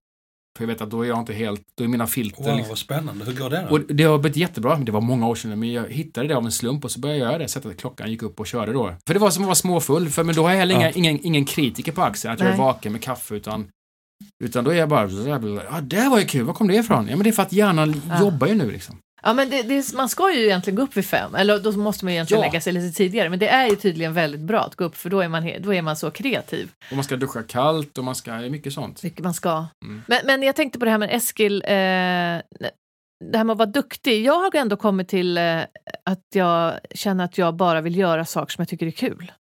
[0.58, 2.78] För jag vet att då är jag inte helt, då är mina filter liksom, vad
[2.78, 3.24] spännande.
[3.24, 5.72] Hur går det Och det har blivit jättebra, men det var många år sedan, men
[5.72, 8.22] jag hittade det av en slump och så började jag göra det, sätta klockan, gick
[8.22, 8.94] upp och körde då.
[9.06, 10.90] För det var som att vara småfull, för men då har jag heller Ja.
[10.94, 12.58] ingen, ingen kritiker på axeln, att jag är Nej.
[12.60, 13.68] vaken med kaffe, utan
[14.44, 15.10] utan då är jag bara,
[15.70, 17.06] ja det var ju kul, var kom det ifrån?
[17.10, 18.20] Ja men det är för att hjärnan Ja.
[18.20, 18.96] jobbar ju nu liksom.
[19.22, 22.04] Ja, men det, det, man ska ju egentligen gå upp vid fem, eller då måste
[22.04, 22.48] man ju egentligen Ja.
[22.48, 23.28] lägga sig lite tidigare.
[23.28, 25.74] Men det är ju tydligen väldigt bra att gå upp, för då är man, då
[25.74, 26.70] är man så kreativ.
[26.90, 29.02] Och man ska duscha kallt och man ska, mycket sånt.
[29.02, 29.66] Mycket man ska.
[29.84, 30.02] Mm.
[30.06, 31.68] Men, men jag tänkte på det här med Eskil, eh,
[33.24, 34.24] det här med att vara duktig.
[34.24, 35.60] Jag har ändå kommit till eh,
[36.04, 39.32] att jag känner att jag bara vill göra saker som jag tycker är kul.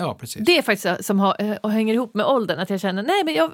[0.00, 0.42] Ja, precis.
[0.46, 3.24] Det är faktiskt så- som har, eh, hänger ihop med åldern, att jag känner nej
[3.24, 3.50] men jag,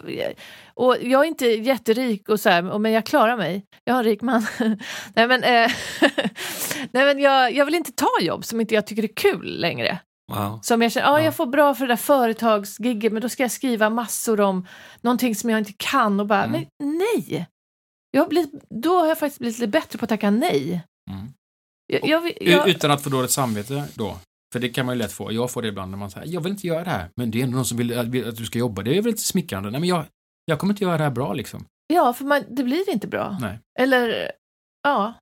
[0.75, 3.65] och jag är inte jätterik och så här, men jag klarar mig.
[3.85, 4.47] Jag har en rik man.
[5.15, 5.71] nej men, eh,
[6.93, 9.99] nej, men jag, jag vill inte ta jobb som inte jag tycker är kul längre.
[10.33, 10.59] Wow.
[10.63, 11.25] Som jag känner, ja, Ja.
[11.25, 14.67] jag får bra för det där företagsgigget men då ska jag skriva massor om
[15.01, 16.65] någonting som jag inte kan och bara, Mm.
[16.81, 17.47] men nej!
[18.11, 20.83] Jag har blivit, då har jag faktiskt blivit lite bättre på att tacka nej.
[21.11, 21.27] Mm.
[21.87, 24.17] Jag, jag, jag, Utan att få dåligt samvete då.
[24.57, 25.33] För det kan man ju lätt få.
[25.33, 27.11] Jag får det ibland när man säger jag vill inte göra det här.
[27.17, 28.83] Men det är ändå någon som vill att, vill att du ska jobba.
[28.83, 29.71] Det är väl inte smickrande.
[29.71, 30.05] Nej, men jag,
[30.45, 31.67] jag kommer inte göra det här bra liksom.
[31.87, 33.39] ja, för man, det blir inte bra.
[33.41, 33.61] Nej.
[33.79, 34.31] Eller,
[34.83, 35.15] ja.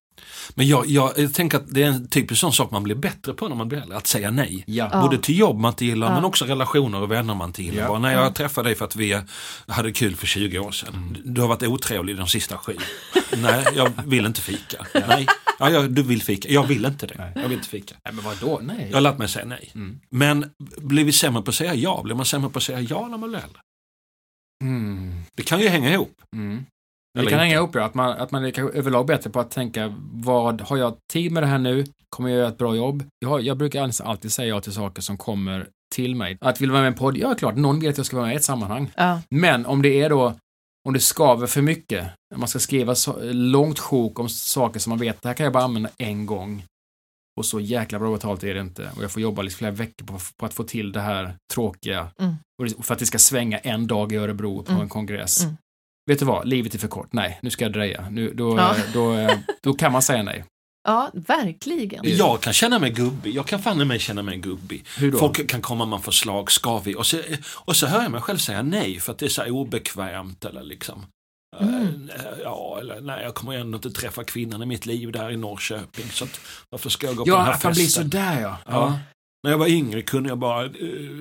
[0.55, 3.35] Men jag, jag, jag tänker att det är en typisk sån sak man blir bättre
[3.35, 4.65] på när man blir äldre, att säga nej.
[4.67, 4.89] Ja.
[4.93, 5.01] Ja.
[5.01, 6.15] Både till jobb man inte gillar Ja.
[6.15, 7.83] men också relationer och vänner man inte gillar.
[7.83, 7.89] Ja.
[7.89, 8.23] Bara, när Ja.
[8.23, 9.21] jag träffade dig för att vi
[9.69, 10.95] hade kul för 20 år sedan.
[10.95, 11.35] Mm.
[11.35, 12.77] Du har varit otrevlig de sista sju.
[13.37, 14.87] Nej, jag vill inte fika.
[15.09, 15.27] Nej,
[15.59, 16.49] ja, jag, du vill fika.
[16.49, 17.15] Jag vill inte det.
[17.19, 17.33] Nej.
[17.35, 17.95] Jag vill inte fika.
[18.05, 18.61] Nej, men vadå?
[18.63, 18.87] Nej.
[18.89, 19.71] Jag har lärt mig säga nej.
[19.75, 20.01] Mm.
[20.11, 22.01] Men blir vi sämre på att säga ja?
[22.05, 23.61] Blir man sämre på att säga ja när man blir äldre?
[24.63, 25.23] Mm.
[25.37, 26.17] Det kan ju hänga ihop.
[27.15, 27.37] Det kan inte.
[27.37, 27.85] hänga ihop, ja.
[27.85, 31.33] Att man, att man är kanske överlag bättre på att tänka, vad har jag tid
[31.33, 31.85] med det här nu?
[32.09, 33.05] Kommer jag göra ett bra jobb?
[33.19, 36.39] Jag, har, jag brukar alltid säga ja till saker som kommer till mig.
[36.41, 37.17] Att vill vara med i en podd?
[37.17, 38.91] Ja, klart, någon vill att jag ska vara med i ett sammanhang.
[38.97, 39.21] ja.
[39.31, 40.35] Men om det är då,
[40.89, 44.99] om det skaver för mycket, man ska skriva så, långt sjok om saker som man
[44.99, 46.65] vet, det här kan jag bara använda en gång.
[47.39, 48.91] Och så jäkla bra betalt är det inte.
[48.97, 52.09] Och jag får jobba liksom flera veckor på, på att få till det här tråkiga.
[52.21, 52.35] Mm.
[52.79, 54.83] Och för att det ska svänga en dag i Örebro på Mm.
[54.83, 55.43] en kongress.
[55.45, 55.57] Mm.
[56.07, 57.09] Vet du vad, livet är för kort.
[57.13, 58.09] Nej, nu ska jag dreja.
[58.11, 58.75] Nu, då, Ja.
[58.95, 59.29] då, då,
[59.63, 60.45] då kan man säga nej.
[60.89, 62.01] ja, verkligen.
[62.17, 63.35] Jag kan känna mig gubbig.
[63.35, 64.85] Jag kan fan i mig känna mig gubbig.
[64.99, 65.19] Hur då?
[65.19, 66.95] Folk kan komma med förslag, ska vi?
[66.95, 67.21] Och så,
[67.55, 70.45] och så hör jag mig själv säga nej för att det är så här obekvämt
[70.45, 71.07] eller liksom.
[71.61, 72.11] Mm.
[72.15, 75.37] eh, Ja, eller nej, jag kommer ändå inte träffa kvinnan i mitt liv där i
[75.37, 76.05] Norrköping.
[76.11, 76.41] Så att,
[76.71, 78.03] varför ska jag gå på Ja, den här att man blir festen?
[78.03, 78.59] sådär ja.
[78.67, 78.99] Ja.
[79.45, 80.71] När jag var yngre kunde jag bara, eh,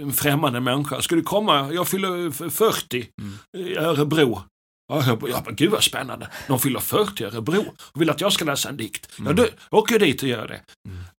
[0.01, 3.67] en främmande människa, ska du komma, jag fyller f- 40 Mm.
[3.69, 4.41] i Örebro.
[4.87, 6.27] Ja, jag gud vad spännande.
[6.47, 9.07] De fyller 40 i Örebro och vill att jag ska läsa en dikt.
[9.17, 9.35] Ja, Mm.
[9.35, 10.61] då åker dit och gör det.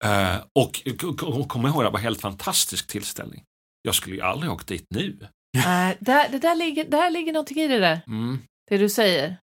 [0.09, 3.43] Eh, och k- k- kom ihåg, det var en helt fantastisk tillställning.
[3.83, 5.19] Jag skulle ju aldrig åkt dit nu.
[5.57, 8.39] Nej, där, det där ligger, där ligger någonting i det där, Mm.
[8.71, 9.37] det du säger.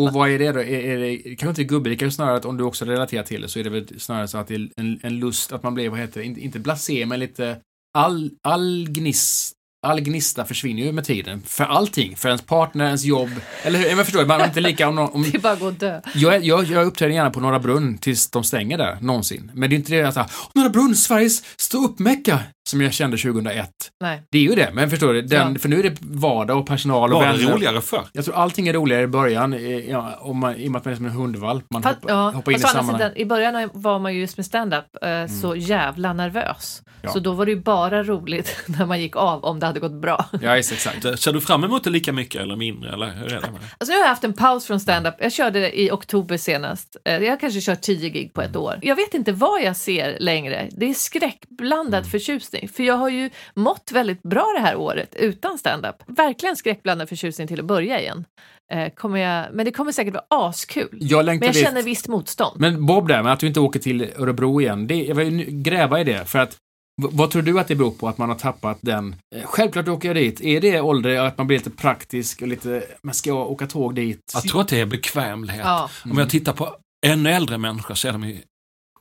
[0.00, 0.60] Och vad är det då?
[0.60, 3.22] Är, är det kanske inte gubbe, det kan ju snarare att om du också relaterar
[3.22, 5.62] till det så är det väl snarare så att det är en, en lust att
[5.62, 7.60] man blir, vad heter det, inte, inte blasé men lite
[7.98, 11.42] all, all gnist All gnista försvinner ju med tiden.
[11.46, 12.16] För allting.
[12.16, 13.30] För ens partner, ens jobb.
[13.62, 13.86] Eller hur?
[13.86, 15.72] Jag förstår, man är inte lika om, någon- om Det är bara att gå och
[15.72, 16.00] dö.
[16.14, 19.50] jag, jag, jag uppträder gärna på Norra Brunn tills de stänger där, någonsin.
[19.54, 22.38] Men det är inte det att säga, Norra Brunn, Sveriges stå upp-mecka,
[22.70, 23.70] som jag kände 2001.
[24.00, 24.22] Nej.
[24.30, 25.58] Det är ju det, men förstår du, den, Ja.
[25.58, 27.52] för nu är det vardag och personal och Var det vänner.
[27.52, 28.04] roligare förr?
[28.12, 29.56] Jag tror allting är roligare i början,
[29.88, 31.64] ja, om man, i och med att man är som en hundvalp.
[31.70, 33.12] Man Fast, hoppar, ja, hoppar in i sammanhang.
[33.16, 36.82] I början var man ju just med stand-up eh, så jävla nervös.
[37.02, 37.10] Ja.
[37.10, 39.92] Så då var det ju bara roligt när man gick av om det hade gått
[40.02, 40.24] bra.
[40.42, 41.18] Ja, just, exakt.
[41.20, 42.92] Ser du fram emot det lika mycket eller mindre?
[42.92, 43.66] Eller hur är det med det?
[43.78, 45.14] Alltså nu har jag haft en paus från stand-up.
[45.18, 46.96] Jag körde det i oktober senast.
[47.04, 48.78] Eh, Jag har kanske kört tio gig på ett år.
[48.82, 50.68] Jag vet inte vad jag ser längre.
[50.72, 52.59] Det är skräckblandad förtjusning.
[52.68, 55.96] För jag har ju mått väldigt bra det här året utan stand-up.
[56.06, 58.24] Verkligen skräckblandad förtjusning till att börja igen.
[58.72, 60.88] Eh, Kommer jag, men det kommer säkert vara askul.
[61.00, 61.64] Jag Men jag dit.
[61.64, 62.60] känner visst motstånd.
[62.60, 66.00] Men Bob där, med att du inte åker till Örebro igen, det, jag vill gräva
[66.00, 66.24] i det.
[66.24, 66.56] För att,
[67.02, 69.16] vad tror du att det beror på att man har tappat den?
[69.36, 70.40] Eh, Självklart åker jag dit.
[70.40, 73.94] Är det ålder att man blir lite praktisk och lite, men ska jag åka tåg
[73.94, 74.20] dit?
[74.34, 75.62] Jag tror att det är bekvämlighet.
[75.64, 75.90] Ja.
[76.04, 78.36] Om jag tittar på ännu äldre människor så är de ju,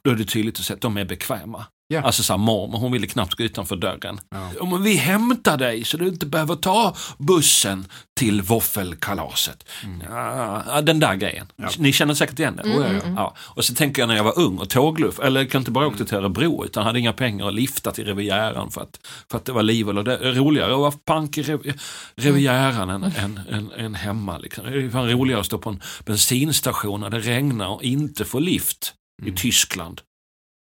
[0.04, 1.66] då är det tydligt att se att de är bekväma.
[1.94, 2.02] Ja.
[2.02, 4.20] Alltså så här, mormor, hon ville knappt gå utanför dörren.
[4.60, 4.78] Ja.
[4.78, 7.86] Vi hämtar dig så du inte behöver ta bussen
[8.20, 9.66] till våffelkalaset.
[10.10, 11.48] Ja, den där grejen.
[11.58, 11.70] Mm.
[11.72, 11.82] Ja.
[11.84, 12.70] Ni känner säkert igen det?
[12.70, 13.16] Mm, mm, mm.
[13.16, 13.36] Ja.
[13.40, 15.88] Och så tänker jag när jag var ung och tågluff, eller jag kan inte bara
[15.88, 19.00] åka till Örebro utan hade inga pengar att lifta till Rivieran för att,
[19.32, 21.80] för att det var liv eller det, roligare att vara pank i Riv-
[22.16, 24.38] Rivieran än, än, än, än hemma.
[24.38, 24.66] Liksom.
[24.66, 28.40] Det är fan roligare att stå på en bensinstation när det regnar och inte få
[28.40, 28.94] lift
[29.26, 30.02] i Tyskland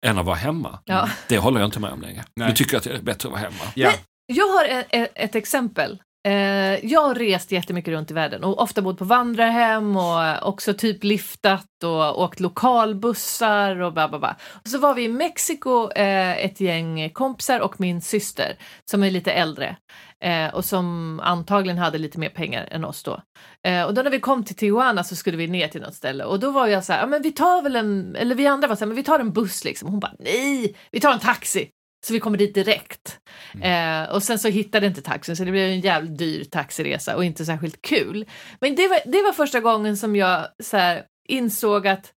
[0.07, 0.79] än att vara hemma.
[0.85, 1.09] Ja.
[1.29, 2.25] Det håller jag inte med om längre.
[2.37, 2.49] Nej.
[2.49, 3.73] Nu tycker jag att det är bättre att vara hemma.
[3.75, 3.93] Ja.
[4.27, 5.99] Jag har ett, ett, ett exempel.
[6.27, 10.75] Eh, jag har rest jättemycket runt i världen och ofta bott på vandrarhem och också
[10.75, 14.37] typ liftat och åkt lokalbussar och bla bla bla.
[14.63, 18.57] Och så var vi i Mexiko, eh, ett gäng kompisar och min syster
[18.91, 19.77] som är lite äldre
[20.25, 23.23] eh, och som antagligen hade lite mer pengar än oss då.
[23.67, 26.25] Eh, och då när vi kom till Tijuana så skulle vi ner till något ställe
[26.25, 28.69] och då var jag så här, ja men vi tar väl en, eller vi andra
[28.69, 29.89] var så här, men vi tar en buss liksom.
[29.89, 31.71] Hon bara, nej, vi tar en taxi.
[32.07, 33.19] Så vi kommer dit direkt.
[33.63, 37.25] Eh, och sen så hittade inte taxin så det blev en jävligt dyr taxiresa och
[37.25, 38.25] inte särskilt kul.
[38.61, 42.13] Men det var, det var första gången som jag så här, insåg att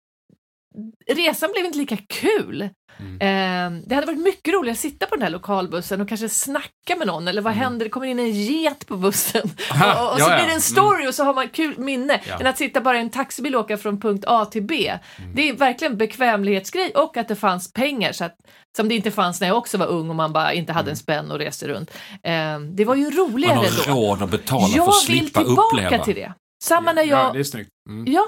[1.11, 2.69] resan blev inte lika kul.
[3.01, 3.15] Mm.
[3.21, 6.97] Eh, det hade varit mycket roligare att sitta på den här lokalbussen och kanske snacka
[6.99, 10.21] med någon eller vad händer, det kommer in en get på bussen Aha, och, och
[10.21, 12.39] så ja, blir det en story och så har man kul minne Ja.
[12.41, 14.99] än att sitta bara i en taxibil och åka från punkt A till B.
[15.35, 18.37] Det är verkligen bekvämlighetsgrej och att det fanns pengar så att,
[18.77, 20.97] som det inte fanns när jag också var ung och man bara inte hade en
[20.97, 21.91] spänn och reste runt.
[22.23, 23.95] Eh, det var ju Man roligare har då.
[23.95, 26.05] råd att betala för Jag att vill slippa tillbaka uppleva.
[26.05, 26.33] till det.
[26.65, 27.71] Samma när jag Ja, det är snyggt.
[27.89, 28.13] Mm.
[28.13, 28.25] Ja,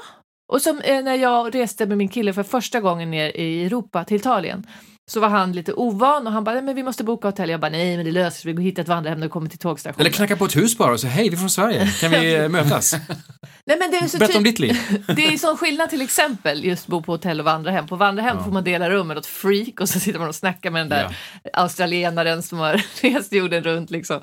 [0.51, 4.05] och som eh, när jag reste med min kille för första gången ner i Europa
[4.05, 4.67] till Italien
[5.11, 7.51] så var han lite ovan och han bara, "Nej, men vi måste boka hotell.
[7.51, 9.49] Jag bara, nej men det löser sig, vi går hitta ett vandrarhem när vi kommer
[9.49, 10.01] till tågstationen.
[10.07, 12.49] Eller knacka på ett hus bara och säga hej, vi är från Sverige, kan vi
[12.51, 12.93] mötas?
[13.67, 15.05] nej, men det är så Berätta om typ- ditt liv.
[15.17, 17.87] Det är sån skillnad till exempel just bo på hotell och vandrarhem.
[17.87, 20.71] På vandrarhem får man dela rum med något freak och så sitter man och snackar
[20.71, 21.17] med den där
[21.53, 24.21] australienaren som har rest jorden runt liksom.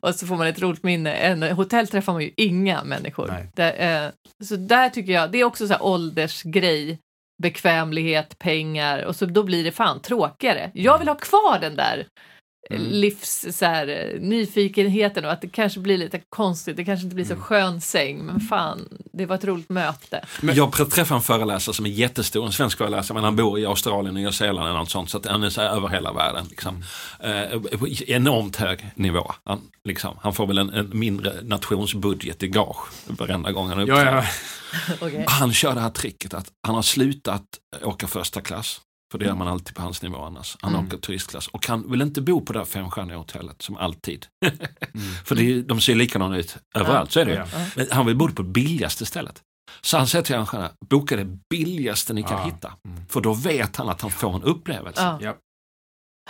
[0.00, 1.12] Och så får man ett roligt minne.
[1.14, 3.34] En hotell träffar man ju inga människor.
[3.56, 4.10] Där, eh,
[4.44, 6.98] så där tycker jag, det är också så här åldersgrej,
[7.42, 10.70] bekvämlighet, pengar och så då blir det fan tråkigare.
[10.74, 12.06] Jag vill ha kvar den där
[12.70, 12.82] Mm.
[12.92, 17.14] livs så här, eh, nyfikenheten och att det kanske blir lite konstigt, det kanske inte
[17.14, 17.42] blir så Mm.
[17.44, 20.24] skön säng, men fan, det var ett roligt möte.
[20.42, 24.14] Jag träffade en föreläsare som är jättestor, en svensk föreläsare, men han bor i Australien
[24.16, 25.10] och Nya Zeeland eller något sånt.
[25.10, 26.46] Så att han är så här över hela världen.
[26.50, 26.84] Liksom.
[27.20, 29.32] Eh, på enormt hög nivå.
[29.44, 33.82] Han, liksom, han får väl en, en mindre nationsbudget i gage varenda gång han Ja,
[33.84, 34.12] uppträder.
[34.12, 34.94] ja.
[35.00, 35.24] Okej.
[35.28, 37.42] Han kör det här tricket att han har slutat
[37.82, 38.80] åka första klass.
[39.10, 40.56] För det gör man alltid på hans nivå annars.
[40.60, 40.86] Han Mm.
[40.86, 41.48] åker turistklass.
[41.48, 44.26] Och han vill inte bo på det här femstjärniga hotellet som alltid.
[44.94, 45.06] Mm.
[45.24, 47.34] För det de ser likadana ut överallt, så är det.
[47.34, 47.46] Ja.
[47.76, 49.42] Men han vill bo på det billigaste stället.
[49.80, 52.72] Så han säger till arrangörerna, boka det billigaste ni kan hitta.
[52.88, 53.06] Mm.
[53.08, 55.02] För då vet han att han får en upplevelse.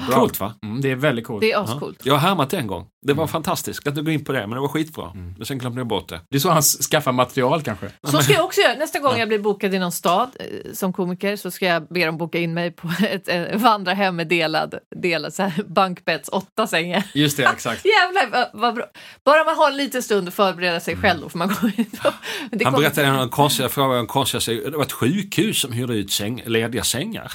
[0.08, 0.18] Bra.
[0.20, 0.54] Coolt va?
[0.62, 1.40] Mm, det är väldigt coolt.
[1.40, 1.98] det är ascoolt.
[2.02, 2.86] Jag har härmat det en gång.
[3.06, 3.32] Det var Mm.
[3.32, 5.10] fantastiskt att du går in på det, men det var skitbra.
[5.14, 5.34] Mm.
[5.36, 6.20] Men sen glömde jag bort det.
[6.30, 7.90] Det är så han skaffar material kanske.
[8.04, 8.74] Så ska jag också göra.
[8.74, 12.06] Nästa gång jag blir bokad i någon stad eh, som komiker så ska jag be
[12.06, 16.66] dem boka in mig på ett eh, vandrarhem med delad, delad så här bankbädds, åtta
[16.66, 17.02] sängar.
[17.14, 17.84] Just det, exakt.
[17.84, 18.84] Jävlar vad, vad bra.
[19.24, 21.86] Bara man har en liten stund att förbereda sig själv då får man gå in.
[22.50, 26.12] Det Han berättade en konstig fråga, en konstig, det var ett sjukhus som hyrde ut
[26.12, 27.32] säng, lediga sängar.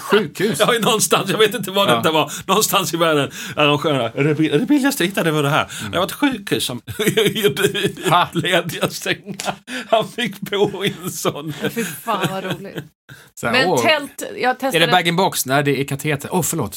[0.00, 0.58] Sjukhus.
[0.60, 1.96] Ja, någonstans, jag vet inte vad Ja.
[1.96, 5.48] detta var, någonstans i världen, arrangörerna, är det, är det billigaste jag hittade var det
[5.50, 5.66] här.
[5.92, 6.80] Det var ett sjukhus som
[8.32, 9.54] lediga sängar.
[9.90, 11.52] Han fick bo i en sån.
[11.70, 12.84] Fy fan vad roligt.
[13.42, 14.86] Här, Men åh, tält, jag Är testade.
[14.86, 15.46] det bag-in-box?
[15.46, 16.28] Nej, det är kateter.
[16.32, 16.76] Åh, oh, förlåt.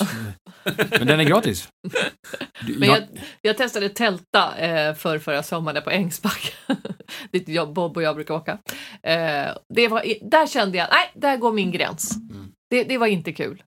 [0.89, 1.67] Men den är gratis.
[2.61, 3.07] Du, Men jag, jag,
[3.41, 6.47] jag testade tälta eh, för förra sommaren på Ängsbacka.
[7.31, 8.51] Dit jag, Bob och jag brukar åka.
[9.03, 12.15] Eh, det var, där kände jag, nej, där går min gräns.
[12.31, 12.44] Mm.
[12.69, 13.63] Det, det var inte kul.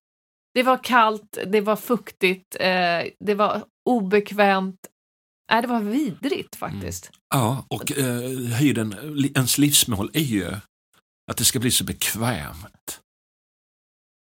[0.55, 4.81] Det var kallt, det var fuktigt, eh, det var obekvämt.
[5.53, 7.11] Nej, det var vidrigt faktiskt.
[7.35, 8.95] Ja, och eh, höjden,
[9.35, 10.55] ens livsmål är ju
[11.31, 13.01] att det ska bli så bekvämt.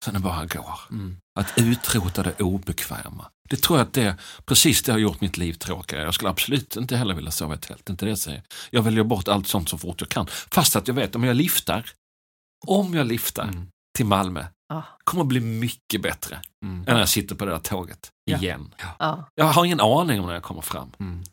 [0.06, 0.80] Så det bara går.
[0.92, 1.18] mm.
[1.40, 3.32] Att utrota det obekväma.
[3.50, 6.04] Det tror jag att det precis det har gjort mitt liv tråkigare.
[6.04, 7.90] Jag skulle absolut inte heller vilja sova i tält.
[7.90, 8.44] Inte det jag säger.
[8.70, 10.28] Jag väljer bort allt sånt så fort jag kan.
[10.28, 11.90] Fast att jag vet om jag liftar,
[12.68, 13.68] om jag liftar Mm.
[13.96, 14.82] Till Malmö, Ah.
[15.04, 16.78] kommer att bli mycket bättre Mm.
[16.80, 18.38] än när jag sitter på det där tåget Ja.
[18.38, 18.74] igen.
[19.00, 20.92] Ja, Jag har ingen aning om när jag kommer fram.
[21.00, 21.24] Mm.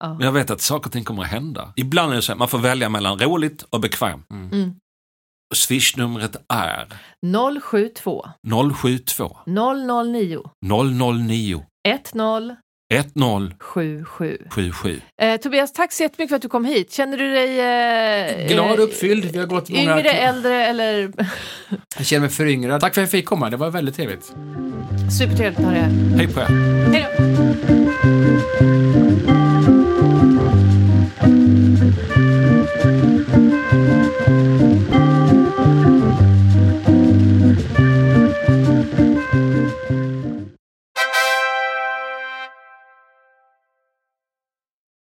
[0.00, 0.08] ja.
[0.14, 1.72] Men jag vet att saker och ting kommer att hända.
[1.76, 4.22] Ibland är det så att man får välja mellan roligt och bekväm.
[4.30, 4.74] Mm.
[5.54, 6.86] Swishnumret är
[7.60, 8.28] 072
[8.74, 12.56] 072 009 009 10
[12.90, 14.38] 1077.
[14.50, 15.00] 77.
[15.20, 16.92] Eh, Tobias, tack så jättemycket för att du kom hit.
[16.92, 17.60] Känner du dig
[18.40, 19.24] eh, Glad uppfylld.
[19.24, 19.98] Vi har gått många...
[19.98, 21.12] yngre, äldre eller
[21.96, 22.80] Jag känner mig föryngrad.
[22.80, 23.50] Tack för att jag fick komma.
[23.50, 24.32] Det var väldigt trevligt.
[25.18, 25.90] supertrevligt att ha dig här?
[26.16, 26.46] Hej på er.
[26.92, 28.87] Hej då!